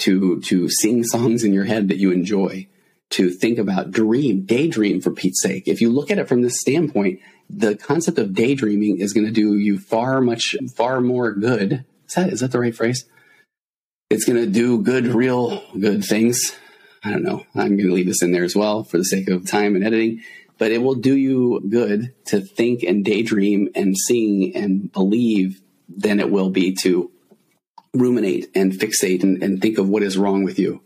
[0.01, 2.67] to to sing songs in your head that you enjoy,
[3.11, 5.67] to think about dream, daydream for Pete's sake.
[5.67, 9.33] If you look at it from this standpoint, the concept of daydreaming is going to
[9.33, 11.85] do you far much far more good.
[12.09, 13.05] Is that is that the right phrase?
[14.09, 16.57] It's going to do good, real good things.
[17.05, 17.47] I don't know.
[17.55, 19.85] I'm going to leave this in there as well for the sake of time and
[19.85, 20.23] editing.
[20.59, 26.21] But it will do you good to think and daydream and sing and believe than
[26.21, 27.11] it will be to
[27.95, 30.83] ruminate and fixate and, and think of what is wrong with you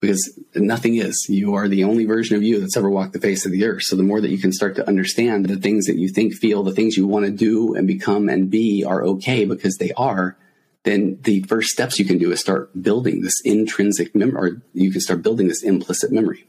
[0.00, 1.26] because nothing is.
[1.28, 3.84] You are the only version of you that's ever walked the face of the earth.
[3.84, 6.62] So the more that you can start to understand the things that you think, feel,
[6.62, 10.36] the things you want to do and become and be are okay because they are,
[10.84, 14.92] then the first steps you can do is start building this intrinsic memory, or you
[14.92, 16.46] can start building this implicit memory.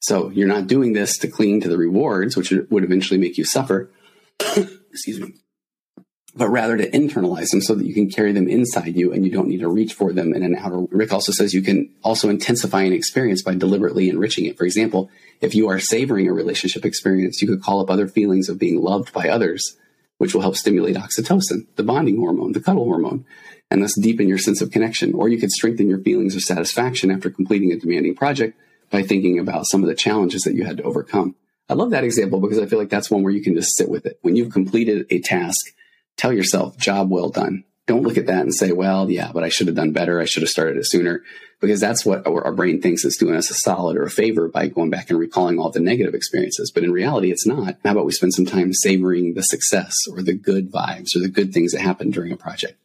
[0.00, 3.44] So you're not doing this to cling to the rewards, which would eventually make you
[3.44, 3.90] suffer.
[4.92, 5.34] Excuse me
[6.34, 9.32] but rather to internalize them so that you can carry them inside you and you
[9.32, 10.80] don't need to reach for them in an outer.
[10.90, 14.56] Rick also says you can also intensify an experience by deliberately enriching it.
[14.56, 18.48] For example, if you are savoring a relationship experience, you could call up other feelings
[18.48, 19.76] of being loved by others,
[20.18, 23.24] which will help stimulate oxytocin, the bonding hormone, the cuddle hormone,
[23.70, 25.14] and thus deepen your sense of connection.
[25.14, 28.58] Or you could strengthen your feelings of satisfaction after completing a demanding project
[28.90, 31.34] by thinking about some of the challenges that you had to overcome.
[31.68, 33.88] I love that example because I feel like that's one where you can just sit
[33.88, 34.18] with it.
[34.22, 35.72] When you've completed a task,
[36.16, 37.64] tell yourself, job well done.
[37.86, 40.20] Don't look at that and say, well, yeah, but I should have done better.
[40.20, 41.22] I should have started it sooner
[41.60, 44.68] because that's what our brain thinks is doing us a solid or a favor by
[44.68, 46.70] going back and recalling all the negative experiences.
[46.70, 47.76] But in reality, it's not.
[47.84, 51.28] How about we spend some time savoring the success or the good vibes or the
[51.28, 52.78] good things that happen during a project?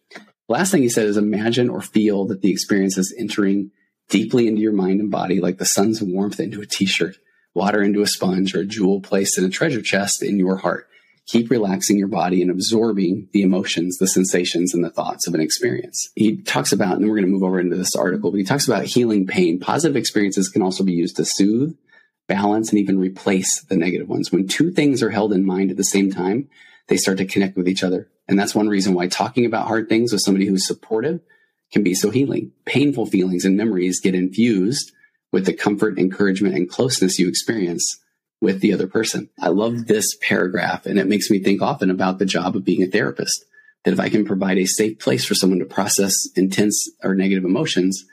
[0.47, 3.71] Last thing he said is imagine or feel that the experience is entering
[4.09, 7.17] deeply into your mind and body like the sun's warmth into a t-shirt,
[7.53, 10.87] water into a sponge, or a jewel placed in a treasure chest in your heart
[11.25, 15.41] keep relaxing your body and absorbing the emotions, the sensations, and the thoughts of an
[15.41, 16.09] experience.
[16.15, 18.67] He talks about, and we're going to move over into this article, but he talks
[18.67, 19.59] about healing pain.
[19.59, 21.75] Positive experiences can also be used to soothe,
[22.27, 24.31] balance, and even replace the negative ones.
[24.31, 26.47] When two things are held in mind at the same time,
[26.87, 28.07] they start to connect with each other.
[28.27, 31.21] And that's one reason why talking about hard things with somebody who's supportive
[31.71, 32.51] can be so healing.
[32.65, 34.91] Painful feelings and memories get infused
[35.31, 37.99] with the comfort, encouragement, and closeness you experience
[38.41, 39.29] with the other person.
[39.39, 42.83] I love this paragraph and it makes me think often about the job of being
[42.83, 43.45] a therapist.
[43.83, 47.45] That if I can provide a safe place for someone to process intense or negative
[47.45, 48.03] emotions,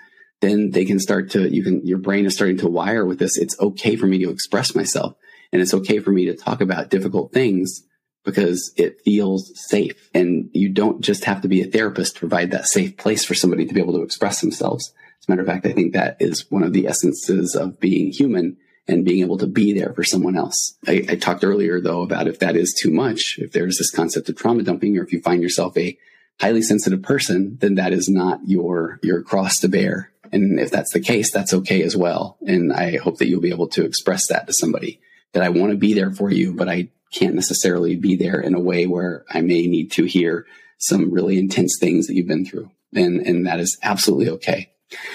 [0.40, 3.38] then they can start to, you can, your brain is starting to wire with this.
[3.38, 5.16] It's okay for me to express myself
[5.52, 7.82] and it's okay for me to talk about difficult things
[8.24, 10.08] because it feels safe.
[10.14, 13.34] And you don't just have to be a therapist to provide that safe place for
[13.34, 14.92] somebody to be able to express themselves.
[15.20, 18.12] As a matter of fact, I think that is one of the essences of being
[18.12, 18.56] human
[18.88, 20.76] and being able to be there for someone else.
[20.86, 24.28] I, I, talked earlier though about if that is too much, if there's this concept
[24.28, 25.96] of trauma dumping, or if you find yourself a
[26.40, 30.10] highly sensitive person, then that is not your, your cross to bear.
[30.32, 32.38] And if that's the case, that's okay as well.
[32.40, 35.00] And I hope that you'll be able to express that to somebody
[35.32, 38.54] that I want to be there for you, but I can't necessarily be there in
[38.54, 40.46] a way where I may need to hear
[40.78, 42.70] some really intense things that you've been through.
[42.94, 44.71] And, and that is absolutely okay.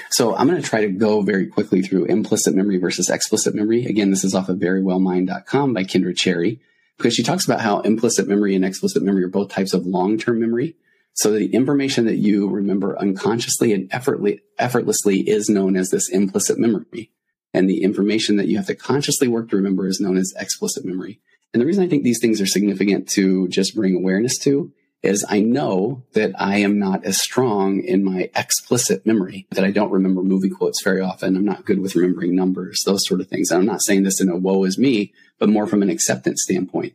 [0.10, 3.86] So I'm going to try to go very quickly through implicit memory versus explicit memory.
[3.86, 6.60] Again, this is off of verywellmind.com by Kendra Cherry
[6.98, 10.40] because she talks about how implicit memory and explicit memory are both types of long-term
[10.40, 10.76] memory.
[11.14, 17.12] So the information that you remember unconsciously and effortlessly is known as this implicit memory.
[17.54, 20.86] And the information that you have to consciously work to remember is known as explicit
[20.86, 21.20] memory.
[21.54, 24.72] And the reason I think these things are significant to just bring awareness to
[25.04, 29.72] is I know that I am not as strong in my explicit memory, that I
[29.72, 31.36] don't remember movie quotes very often.
[31.36, 33.52] I'm not good with remembering numbers, those sort of things.
[33.52, 36.44] And I'm not saying this in a woe is me, but more from an acceptance
[36.44, 36.94] standpoint.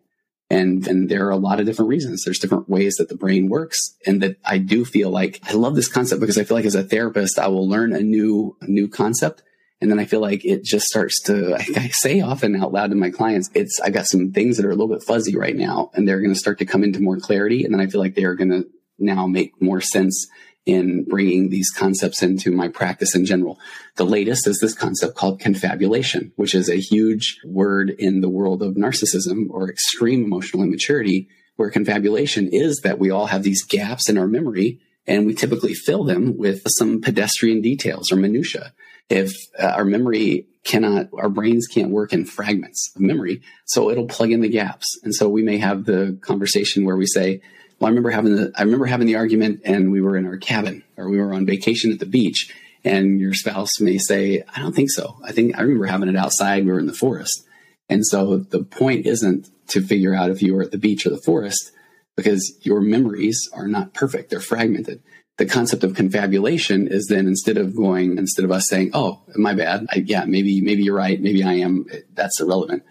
[0.51, 2.25] And, and there are a lot of different reasons.
[2.25, 3.97] There's different ways that the brain works.
[4.05, 6.75] And that I do feel like I love this concept because I feel like as
[6.75, 9.43] a therapist, I will learn a new, a new concept
[9.83, 12.97] And then I feel like it just starts to, I say often out loud to
[12.97, 15.91] my clients, it's, I've got some things that are a little bit fuzzy right now
[15.93, 17.65] and they're going to start to come into more clarity.
[17.65, 18.65] And then I feel like they are going to
[19.01, 20.29] now make more sense
[20.65, 23.59] in bringing these concepts into my practice in general.
[23.97, 28.63] The latest is this concept called confabulation, which is a huge word in the world
[28.63, 34.09] of narcissism or extreme emotional immaturity, where confabulation is that we all have these gaps
[34.09, 34.79] in our memory
[35.09, 38.73] and we typically fill them with some pedestrian details or minutia.
[39.13, 44.07] If uh, our memory cannot, our brains can't work in fragments of memory, so it'll
[44.07, 44.99] plug in the gaps.
[45.03, 47.43] And so we may have the conversation where we say,
[47.79, 50.39] well, I remember having the, I remember having the argument and we were in our
[50.39, 52.55] cabin or we were on vacation at the beach
[52.85, 55.17] and your spouse may say, I don't think so.
[55.23, 56.65] I think I remember having it outside.
[56.65, 57.47] We were in the forest.
[57.89, 61.11] And so the point isn't to figure out if you were at the beach or
[61.11, 61.73] the forest
[62.17, 64.31] because your memories are not perfect.
[64.31, 65.03] They're fragmented.
[65.39, 69.55] The concept of confabulation is then instead of going, instead of us saying, Oh, my
[69.55, 69.87] bad.
[69.91, 71.21] I, yeah, maybe, maybe you're right.
[71.21, 71.87] Maybe I am.
[72.13, 72.83] That's irrelevant.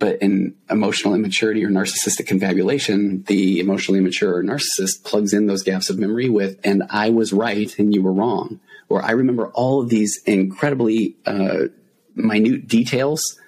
[0.00, 5.90] But in emotional immaturity or narcissistic confabulation, the emotionally immature narcissist plugs in those gaps
[5.90, 8.60] of memory with, and I was right and you were wrong.
[8.88, 11.66] Or I remember all of these incredibly uh,
[12.14, 13.38] minute details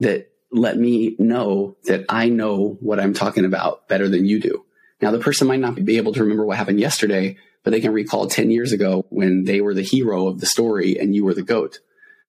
[0.00, 4.64] that let me know that I know what I'm talking about better than you do.
[5.00, 7.92] Now, the person might not be able to remember what happened yesterday, but they can
[7.92, 11.34] recall 10 years ago when they were the hero of the story and you were
[11.34, 11.80] the goat.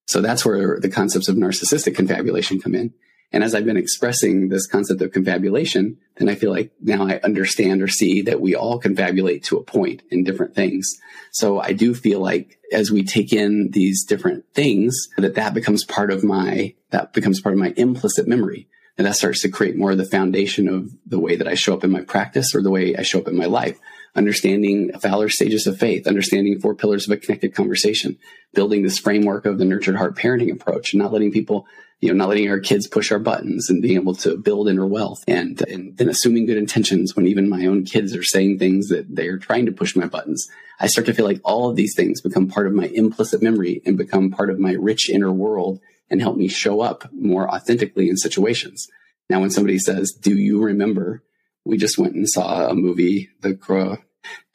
[0.05, 2.93] So that's where the concepts of narcissistic confabulation come in.
[3.33, 7.21] And as I've been expressing this concept of confabulation, then I feel like now I
[7.23, 10.97] understand or see that we all confabulate to a point in different things.
[11.31, 15.85] So I do feel like as we take in these different things, that that becomes
[15.85, 18.67] part of my, that becomes part of my implicit memory.
[18.97, 21.73] And that starts to create more of the foundation of the way that I show
[21.73, 23.79] up in my practice or the way I show up in my life.
[24.15, 28.17] Understanding Fowler's stages of faith, understanding four pillars of a connected conversation,
[28.53, 31.65] building this framework of the nurtured heart parenting approach, and not letting people
[32.01, 34.87] you know, not letting our kids push our buttons and being able to build inner
[34.87, 38.89] wealth and, and then assuming good intentions when even my own kids are saying things
[38.89, 40.47] that they're trying to push my buttons.
[40.79, 43.83] I start to feel like all of these things become part of my implicit memory
[43.85, 48.09] and become part of my rich inner world and help me show up more authentically
[48.09, 48.87] in situations.
[49.29, 51.23] Now, when somebody says, do you remember?
[51.65, 53.97] We just went and saw a movie, The Crow.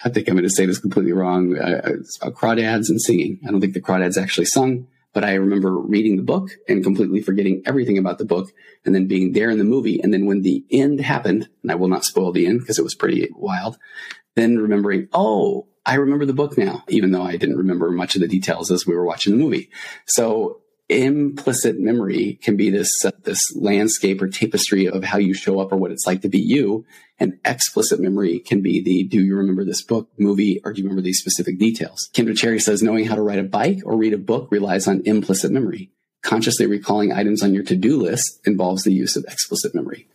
[0.05, 1.57] I think I'm going to say this completely wrong.
[1.59, 1.97] Uh,
[2.31, 3.41] crawdads and singing.
[3.47, 4.87] I don't think the crawdads actually sung
[5.17, 8.53] but I remember reading the book and completely forgetting everything about the book
[8.85, 9.99] and then being there in the movie.
[9.99, 12.83] And then when the end happened, and I will not spoil the end because it
[12.83, 13.79] was pretty wild,
[14.35, 18.21] then remembering, oh, I remember the book now, even though I didn't remember much of
[18.21, 19.71] the details as we were watching the movie.
[20.05, 25.61] So implicit memory can be this uh, this landscape or tapestry of how you show
[25.61, 26.85] up or what it's like to be you.
[27.19, 30.87] And explicit memory can be the do you remember this book movie or do you
[30.87, 32.11] remember these specific details?
[32.13, 35.03] Kim Cherry says knowing how to ride a bike or read a book relies on
[35.05, 35.91] implicit memory.
[36.23, 40.09] Consciously recalling items on your to-do list involves the use of explicit memory.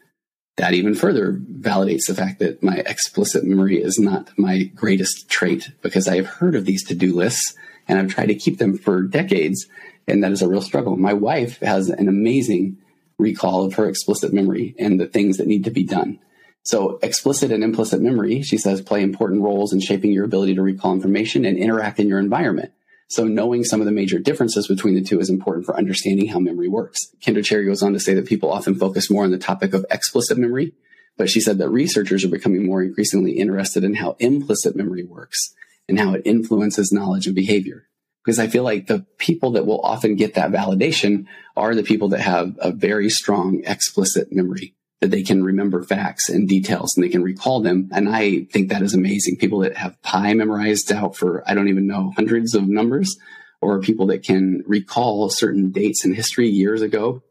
[0.57, 5.72] That even further validates the fact that my explicit memory is not my greatest trait
[5.82, 7.55] because I have heard of these to-do lists
[7.88, 9.67] and I've tried to keep them for decades
[10.12, 10.97] and that is a real struggle.
[10.97, 12.78] My wife has an amazing
[13.18, 16.20] recall of her explicit memory and the things that need to be done.
[16.64, 20.62] So explicit and implicit memory, she says, play important roles in shaping your ability to
[20.62, 22.74] recall information and interact in your environment.
[23.07, 26.39] So knowing some of the major differences between the two is important for understanding how
[26.39, 27.07] memory works.
[27.22, 29.86] Kendra Cherry goes on to say that people often focus more on the topic of
[29.89, 30.74] explicit memory,
[31.18, 35.53] but she said that researchers are becoming more increasingly interested in how implicit memory works
[35.88, 37.88] and how it influences knowledge and behavior
[38.24, 42.09] because I feel like the people that will often get that validation are the people
[42.09, 47.03] that have a very strong explicit memory that they can remember facts and details and
[47.03, 47.89] they can recall them.
[47.91, 49.38] And I think that is amazing.
[49.38, 53.17] People that have pi memorized out for, I don't even know, hundreds of numbers
[53.61, 57.24] or people that can recall certain dates in history years ago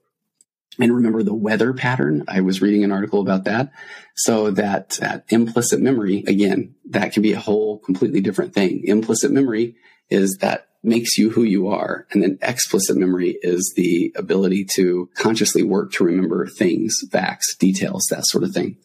[0.80, 2.24] and remember the weather pattern.
[2.26, 3.72] I was reading an article about that.
[4.16, 8.82] So that, that implicit memory, again, that can be a whole completely different thing.
[8.84, 9.76] Implicit memory
[10.08, 12.06] is that makes you who you are.
[12.10, 18.06] And then explicit memory is the ability to consciously work to remember things, facts, details,
[18.10, 18.76] that sort of thing.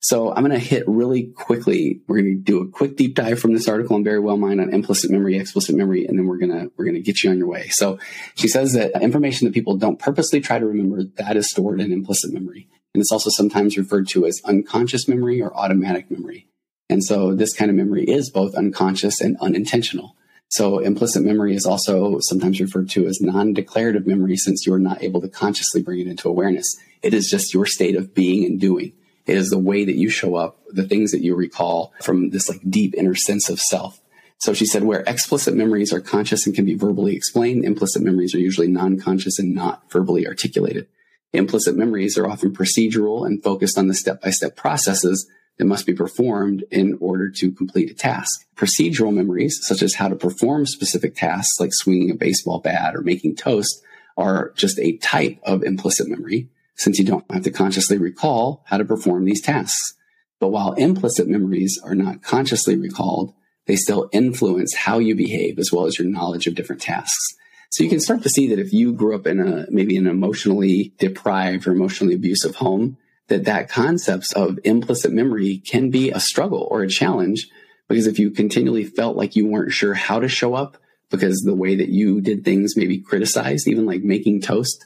[0.00, 2.00] So I'm going to hit really quickly.
[2.06, 4.72] We're going to do a quick deep dive from this article on Verywell Mind on
[4.72, 7.38] implicit memory, explicit memory, and then we're going to, we're going to get you on
[7.38, 7.68] your way.
[7.68, 7.98] So
[8.34, 11.92] she says that information that people don't purposely try to remember, that is stored in
[11.92, 12.68] implicit memory.
[12.94, 16.46] And it's also sometimes referred to as unconscious memory or automatic memory.
[16.88, 20.14] And so this kind of memory is both unconscious and unintentional.
[20.48, 25.20] So implicit memory is also sometimes referred to as non-declarative memory since you're not able
[25.20, 26.76] to consciously bring it into awareness.
[27.02, 28.92] It is just your state of being and doing.
[29.26, 32.48] It is the way that you show up, the things that you recall from this
[32.48, 34.00] like deep inner sense of self.
[34.38, 38.34] So she said, where explicit memories are conscious and can be verbally explained, implicit memories
[38.34, 40.86] are usually non conscious and not verbally articulated.
[41.32, 45.28] Implicit memories are often procedural and focused on the step by step processes
[45.58, 48.46] that must be performed in order to complete a task.
[48.56, 53.00] Procedural memories, such as how to perform specific tasks like swinging a baseball bat or
[53.00, 53.82] making toast,
[54.16, 58.76] are just a type of implicit memory since you don't have to consciously recall how
[58.76, 59.94] to perform these tasks.
[60.38, 63.32] But while implicit memories are not consciously recalled,
[63.66, 67.26] they still influence how you behave as well as your knowledge of different tasks.
[67.70, 70.06] So you can start to see that if you grew up in a maybe an
[70.06, 72.96] emotionally deprived or emotionally abusive home,
[73.28, 77.48] that that concepts of implicit memory can be a struggle or a challenge
[77.88, 80.76] because if you continually felt like you weren't sure how to show up
[81.10, 84.84] because the way that you did things may be criticized, even like making toast,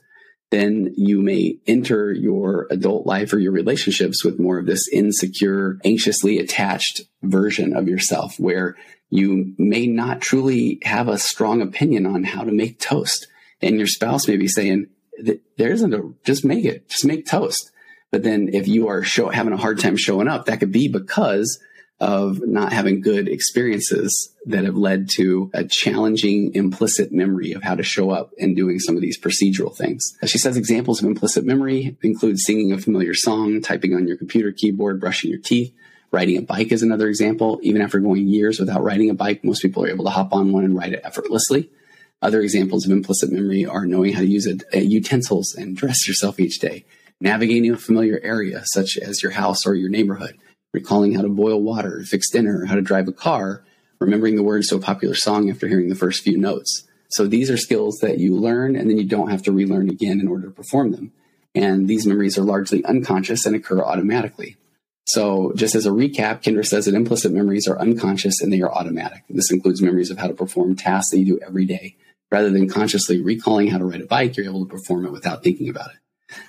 [0.50, 5.78] then you may enter your adult life or your relationships with more of this insecure,
[5.84, 8.76] anxiously attached version of yourself where
[9.08, 13.28] you may not truly have a strong opinion on how to make toast.
[13.62, 14.88] And your spouse may be saying,
[15.56, 17.70] there isn't a, just make it, just make toast.
[18.10, 20.88] But then if you are show, having a hard time showing up, that could be
[20.88, 21.60] because
[22.00, 27.74] of not having good experiences that have led to a challenging implicit memory of how
[27.74, 30.16] to show up and doing some of these procedural things.
[30.24, 34.50] She says examples of implicit memory include singing a familiar song, typing on your computer
[34.50, 35.74] keyboard, brushing your teeth.
[36.10, 37.60] Riding a bike is another example.
[37.62, 40.52] Even after going years without riding a bike, most people are able to hop on
[40.52, 41.70] one and ride it effortlessly.
[42.22, 45.76] Other examples of implicit memory are knowing how to use a, a uh, utensils and
[45.76, 46.84] dress yourself each day,
[47.20, 50.38] navigating a familiar area such as your house or your neighborhood,
[50.72, 53.64] recalling how to boil water, fix dinner, how to drive a car,
[54.00, 56.86] remembering the words to a popular song after hearing the first few notes.
[57.10, 60.20] So these are skills that you learn and then you don't have to relearn again
[60.20, 61.12] in order to perform them.
[61.54, 64.56] And these memories are largely unconscious and occur automatically.
[65.06, 68.72] So just as a recap, Kendra says that implicit memories are unconscious and they are
[68.72, 69.24] automatic.
[69.28, 71.96] This includes memories of how to perform tasks that you do every day.
[72.30, 75.42] Rather than consciously recalling how to ride a bike, you're able to perform it without
[75.42, 75.96] thinking about it.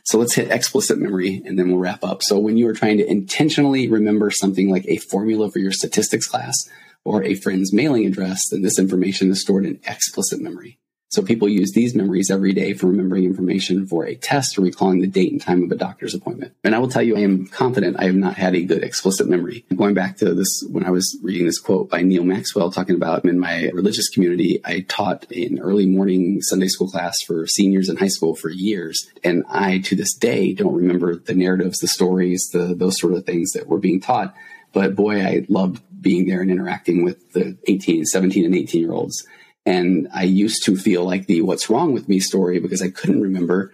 [0.03, 2.23] So let's hit explicit memory and then we'll wrap up.
[2.23, 6.27] So when you are trying to intentionally remember something like a formula for your statistics
[6.27, 6.55] class
[7.03, 10.79] or a friend's mailing address, then this information is stored in explicit memory.
[11.11, 15.01] So people use these memories every day for remembering information for a test or recalling
[15.01, 16.55] the date and time of a doctor's appointment.
[16.63, 19.27] And I will tell you, I am confident I have not had a good explicit
[19.27, 19.65] memory.
[19.75, 23.25] Going back to this, when I was reading this quote by Neal Maxwell talking about
[23.25, 27.97] in my religious community, I taught an early morning Sunday school class for seniors in
[27.97, 29.11] high school for years.
[29.21, 33.25] And I, to this day, don't remember the narratives, the stories, the, those sort of
[33.25, 34.33] things that were being taught.
[34.71, 38.93] But boy, I loved being there and interacting with the 18, 17 and 18 year
[38.93, 39.27] olds.
[39.65, 43.21] And I used to feel like the what's wrong with me story because I couldn't
[43.21, 43.71] remember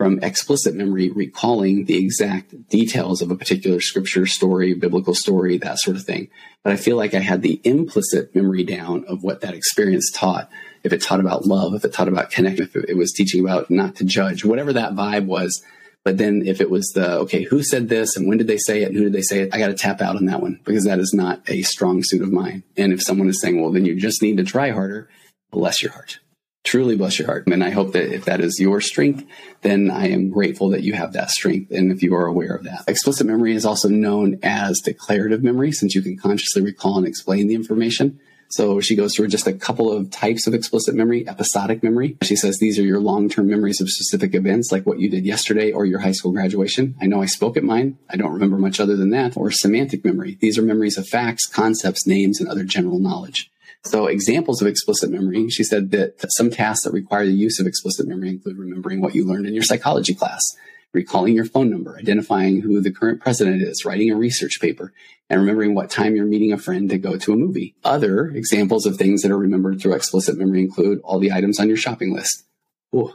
[0.00, 5.78] from explicit memory recalling the exact details of a particular scripture story, biblical story, that
[5.78, 6.28] sort of thing.
[6.64, 10.50] But I feel like I had the implicit memory down of what that experience taught.
[10.82, 13.70] If it taught about love, if it taught about connection, if it was teaching about
[13.70, 15.62] not to judge, whatever that vibe was.
[16.02, 18.82] But then if it was the, okay, who said this and when did they say
[18.82, 19.54] it and who did they say it?
[19.54, 22.22] I got to tap out on that one because that is not a strong suit
[22.22, 22.62] of mine.
[22.78, 25.10] And if someone is saying, well, then you just need to try harder
[25.50, 26.20] bless your heart.
[26.62, 27.46] Truly bless your heart.
[27.46, 29.24] And I hope that if that is your strength,
[29.62, 32.64] then I am grateful that you have that strength and if you are aware of
[32.64, 32.84] that.
[32.86, 37.48] Explicit memory is also known as declarative memory since you can consciously recall and explain
[37.48, 38.20] the information.
[38.50, 42.18] So she goes through just a couple of types of explicit memory, episodic memory.
[42.22, 45.70] She says these are your long-term memories of specific events like what you did yesterday
[45.70, 46.96] or your high school graduation.
[47.00, 47.96] I know I spoke at mine.
[48.10, 49.36] I don't remember much other than that.
[49.36, 50.36] Or semantic memory.
[50.40, 53.50] These are memories of facts, concepts, names, and other general knowledge.
[53.84, 57.66] So examples of explicit memory, she said that some tasks that require the use of
[57.66, 60.42] explicit memory include remembering what you learned in your psychology class,
[60.92, 64.92] recalling your phone number, identifying who the current president is, writing a research paper,
[65.30, 67.74] and remembering what time you're meeting a friend to go to a movie.
[67.82, 71.68] Other examples of things that are remembered through explicit memory include all the items on
[71.68, 72.44] your shopping list.
[72.94, 73.14] Ooh,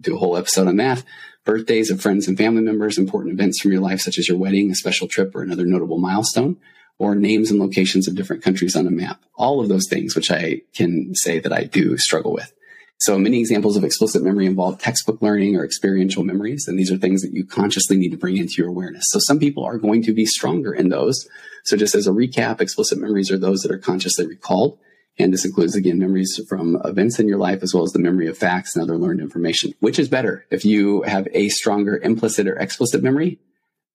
[0.00, 1.02] do a whole episode on that.
[1.44, 4.70] Birthdays of friends and family members, important events from your life, such as your wedding,
[4.70, 6.56] a special trip, or another notable milestone
[6.98, 9.22] or names and locations of different countries on a map.
[9.34, 12.52] All of those things, which I can say that I do struggle with.
[12.98, 16.66] So many examples of explicit memory involve textbook learning or experiential memories.
[16.66, 19.04] And these are things that you consciously need to bring into your awareness.
[19.08, 21.28] So some people are going to be stronger in those.
[21.64, 24.78] So just as a recap, explicit memories are those that are consciously recalled.
[25.18, 28.28] And this includes, again, memories from events in your life, as well as the memory
[28.28, 29.74] of facts and other learned information.
[29.80, 30.46] Which is better?
[30.50, 33.38] If you have a stronger implicit or explicit memory,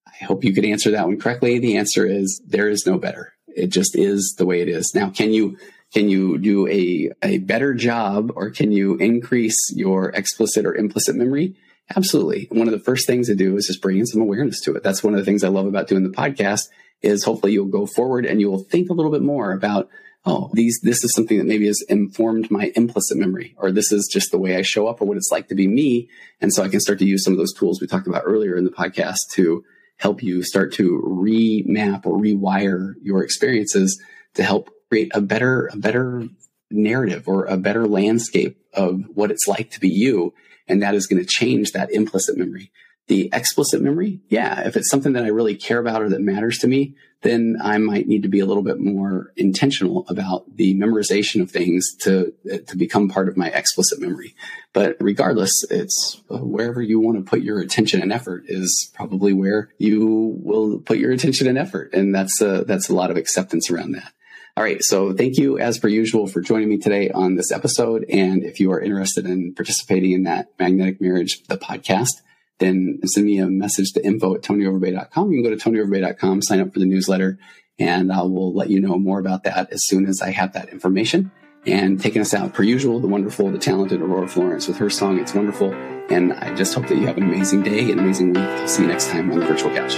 [0.08, 1.60] I hope you could answer that one correctly.
[1.60, 3.34] The answer is there is no better.
[3.48, 4.94] It just is the way it is.
[4.96, 5.58] Now, can you
[5.94, 11.16] can you do a, a better job or can you increase your explicit or implicit
[11.16, 11.56] memory?
[11.96, 12.48] Absolutely.
[12.50, 14.84] One of the first things to do is just bring in some awareness to it.
[14.84, 16.70] That's one of the things I love about doing the podcast
[17.02, 19.90] is hopefully you'll go forward and you will think a little bit more about
[20.26, 24.08] oh, these, this is something that maybe has informed my implicit memory, or this is
[24.12, 26.10] just the way I show up or what it's like to be me.
[26.40, 28.56] And so I can start to use some of those tools we talked about earlier
[28.56, 29.64] in the podcast to
[30.02, 34.02] help you start to remap or rewire your experiences
[34.34, 36.28] to help create a better, a better
[36.72, 40.34] narrative or a better landscape of what it's like to be you.
[40.68, 42.72] And that is going to change that implicit memory.
[43.08, 46.60] The explicit memory, yeah, if it's something that I really care about or that matters
[46.60, 50.76] to me, then I might need to be a little bit more intentional about the
[50.76, 54.36] memorization of things to, uh, to become part of my explicit memory.
[54.74, 59.34] But regardless, it's uh, wherever you want to put your attention and effort is probably
[59.34, 61.94] where you will put your attention and effort.
[61.94, 64.14] And that's a, that's a lot of acceptance around that.
[64.58, 64.84] All right.
[64.84, 68.06] So thank you as per usual for joining me today on this episode.
[68.10, 72.22] And if you are interested in participating in that magnetic marriage, the podcast,
[72.62, 75.32] then send me a message to info at tonyoverbay.com.
[75.32, 77.38] You can go to tonyoverbay.com, sign up for the newsletter,
[77.80, 80.70] and I will let you know more about that as soon as I have that
[80.70, 81.32] information.
[81.66, 85.20] And taking us out, per usual, the wonderful, the talented Aurora Florence with her song,
[85.20, 85.74] It's Wonderful.
[86.10, 88.44] And I just hope that you have an amazing day, an amazing week.
[88.44, 89.98] I'll see you next time on the virtual couch.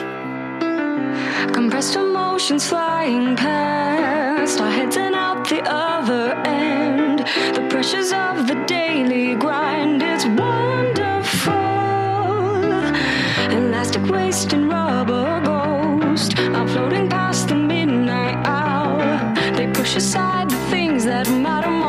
[1.53, 7.19] Compressed emotions flying past, our heads and out the other end.
[7.55, 10.72] The pressures of the daily grind, it's wonderful.
[14.33, 19.31] Waste and rubber ghost are floating past the midnight hour.
[19.55, 21.82] They push aside the things that matter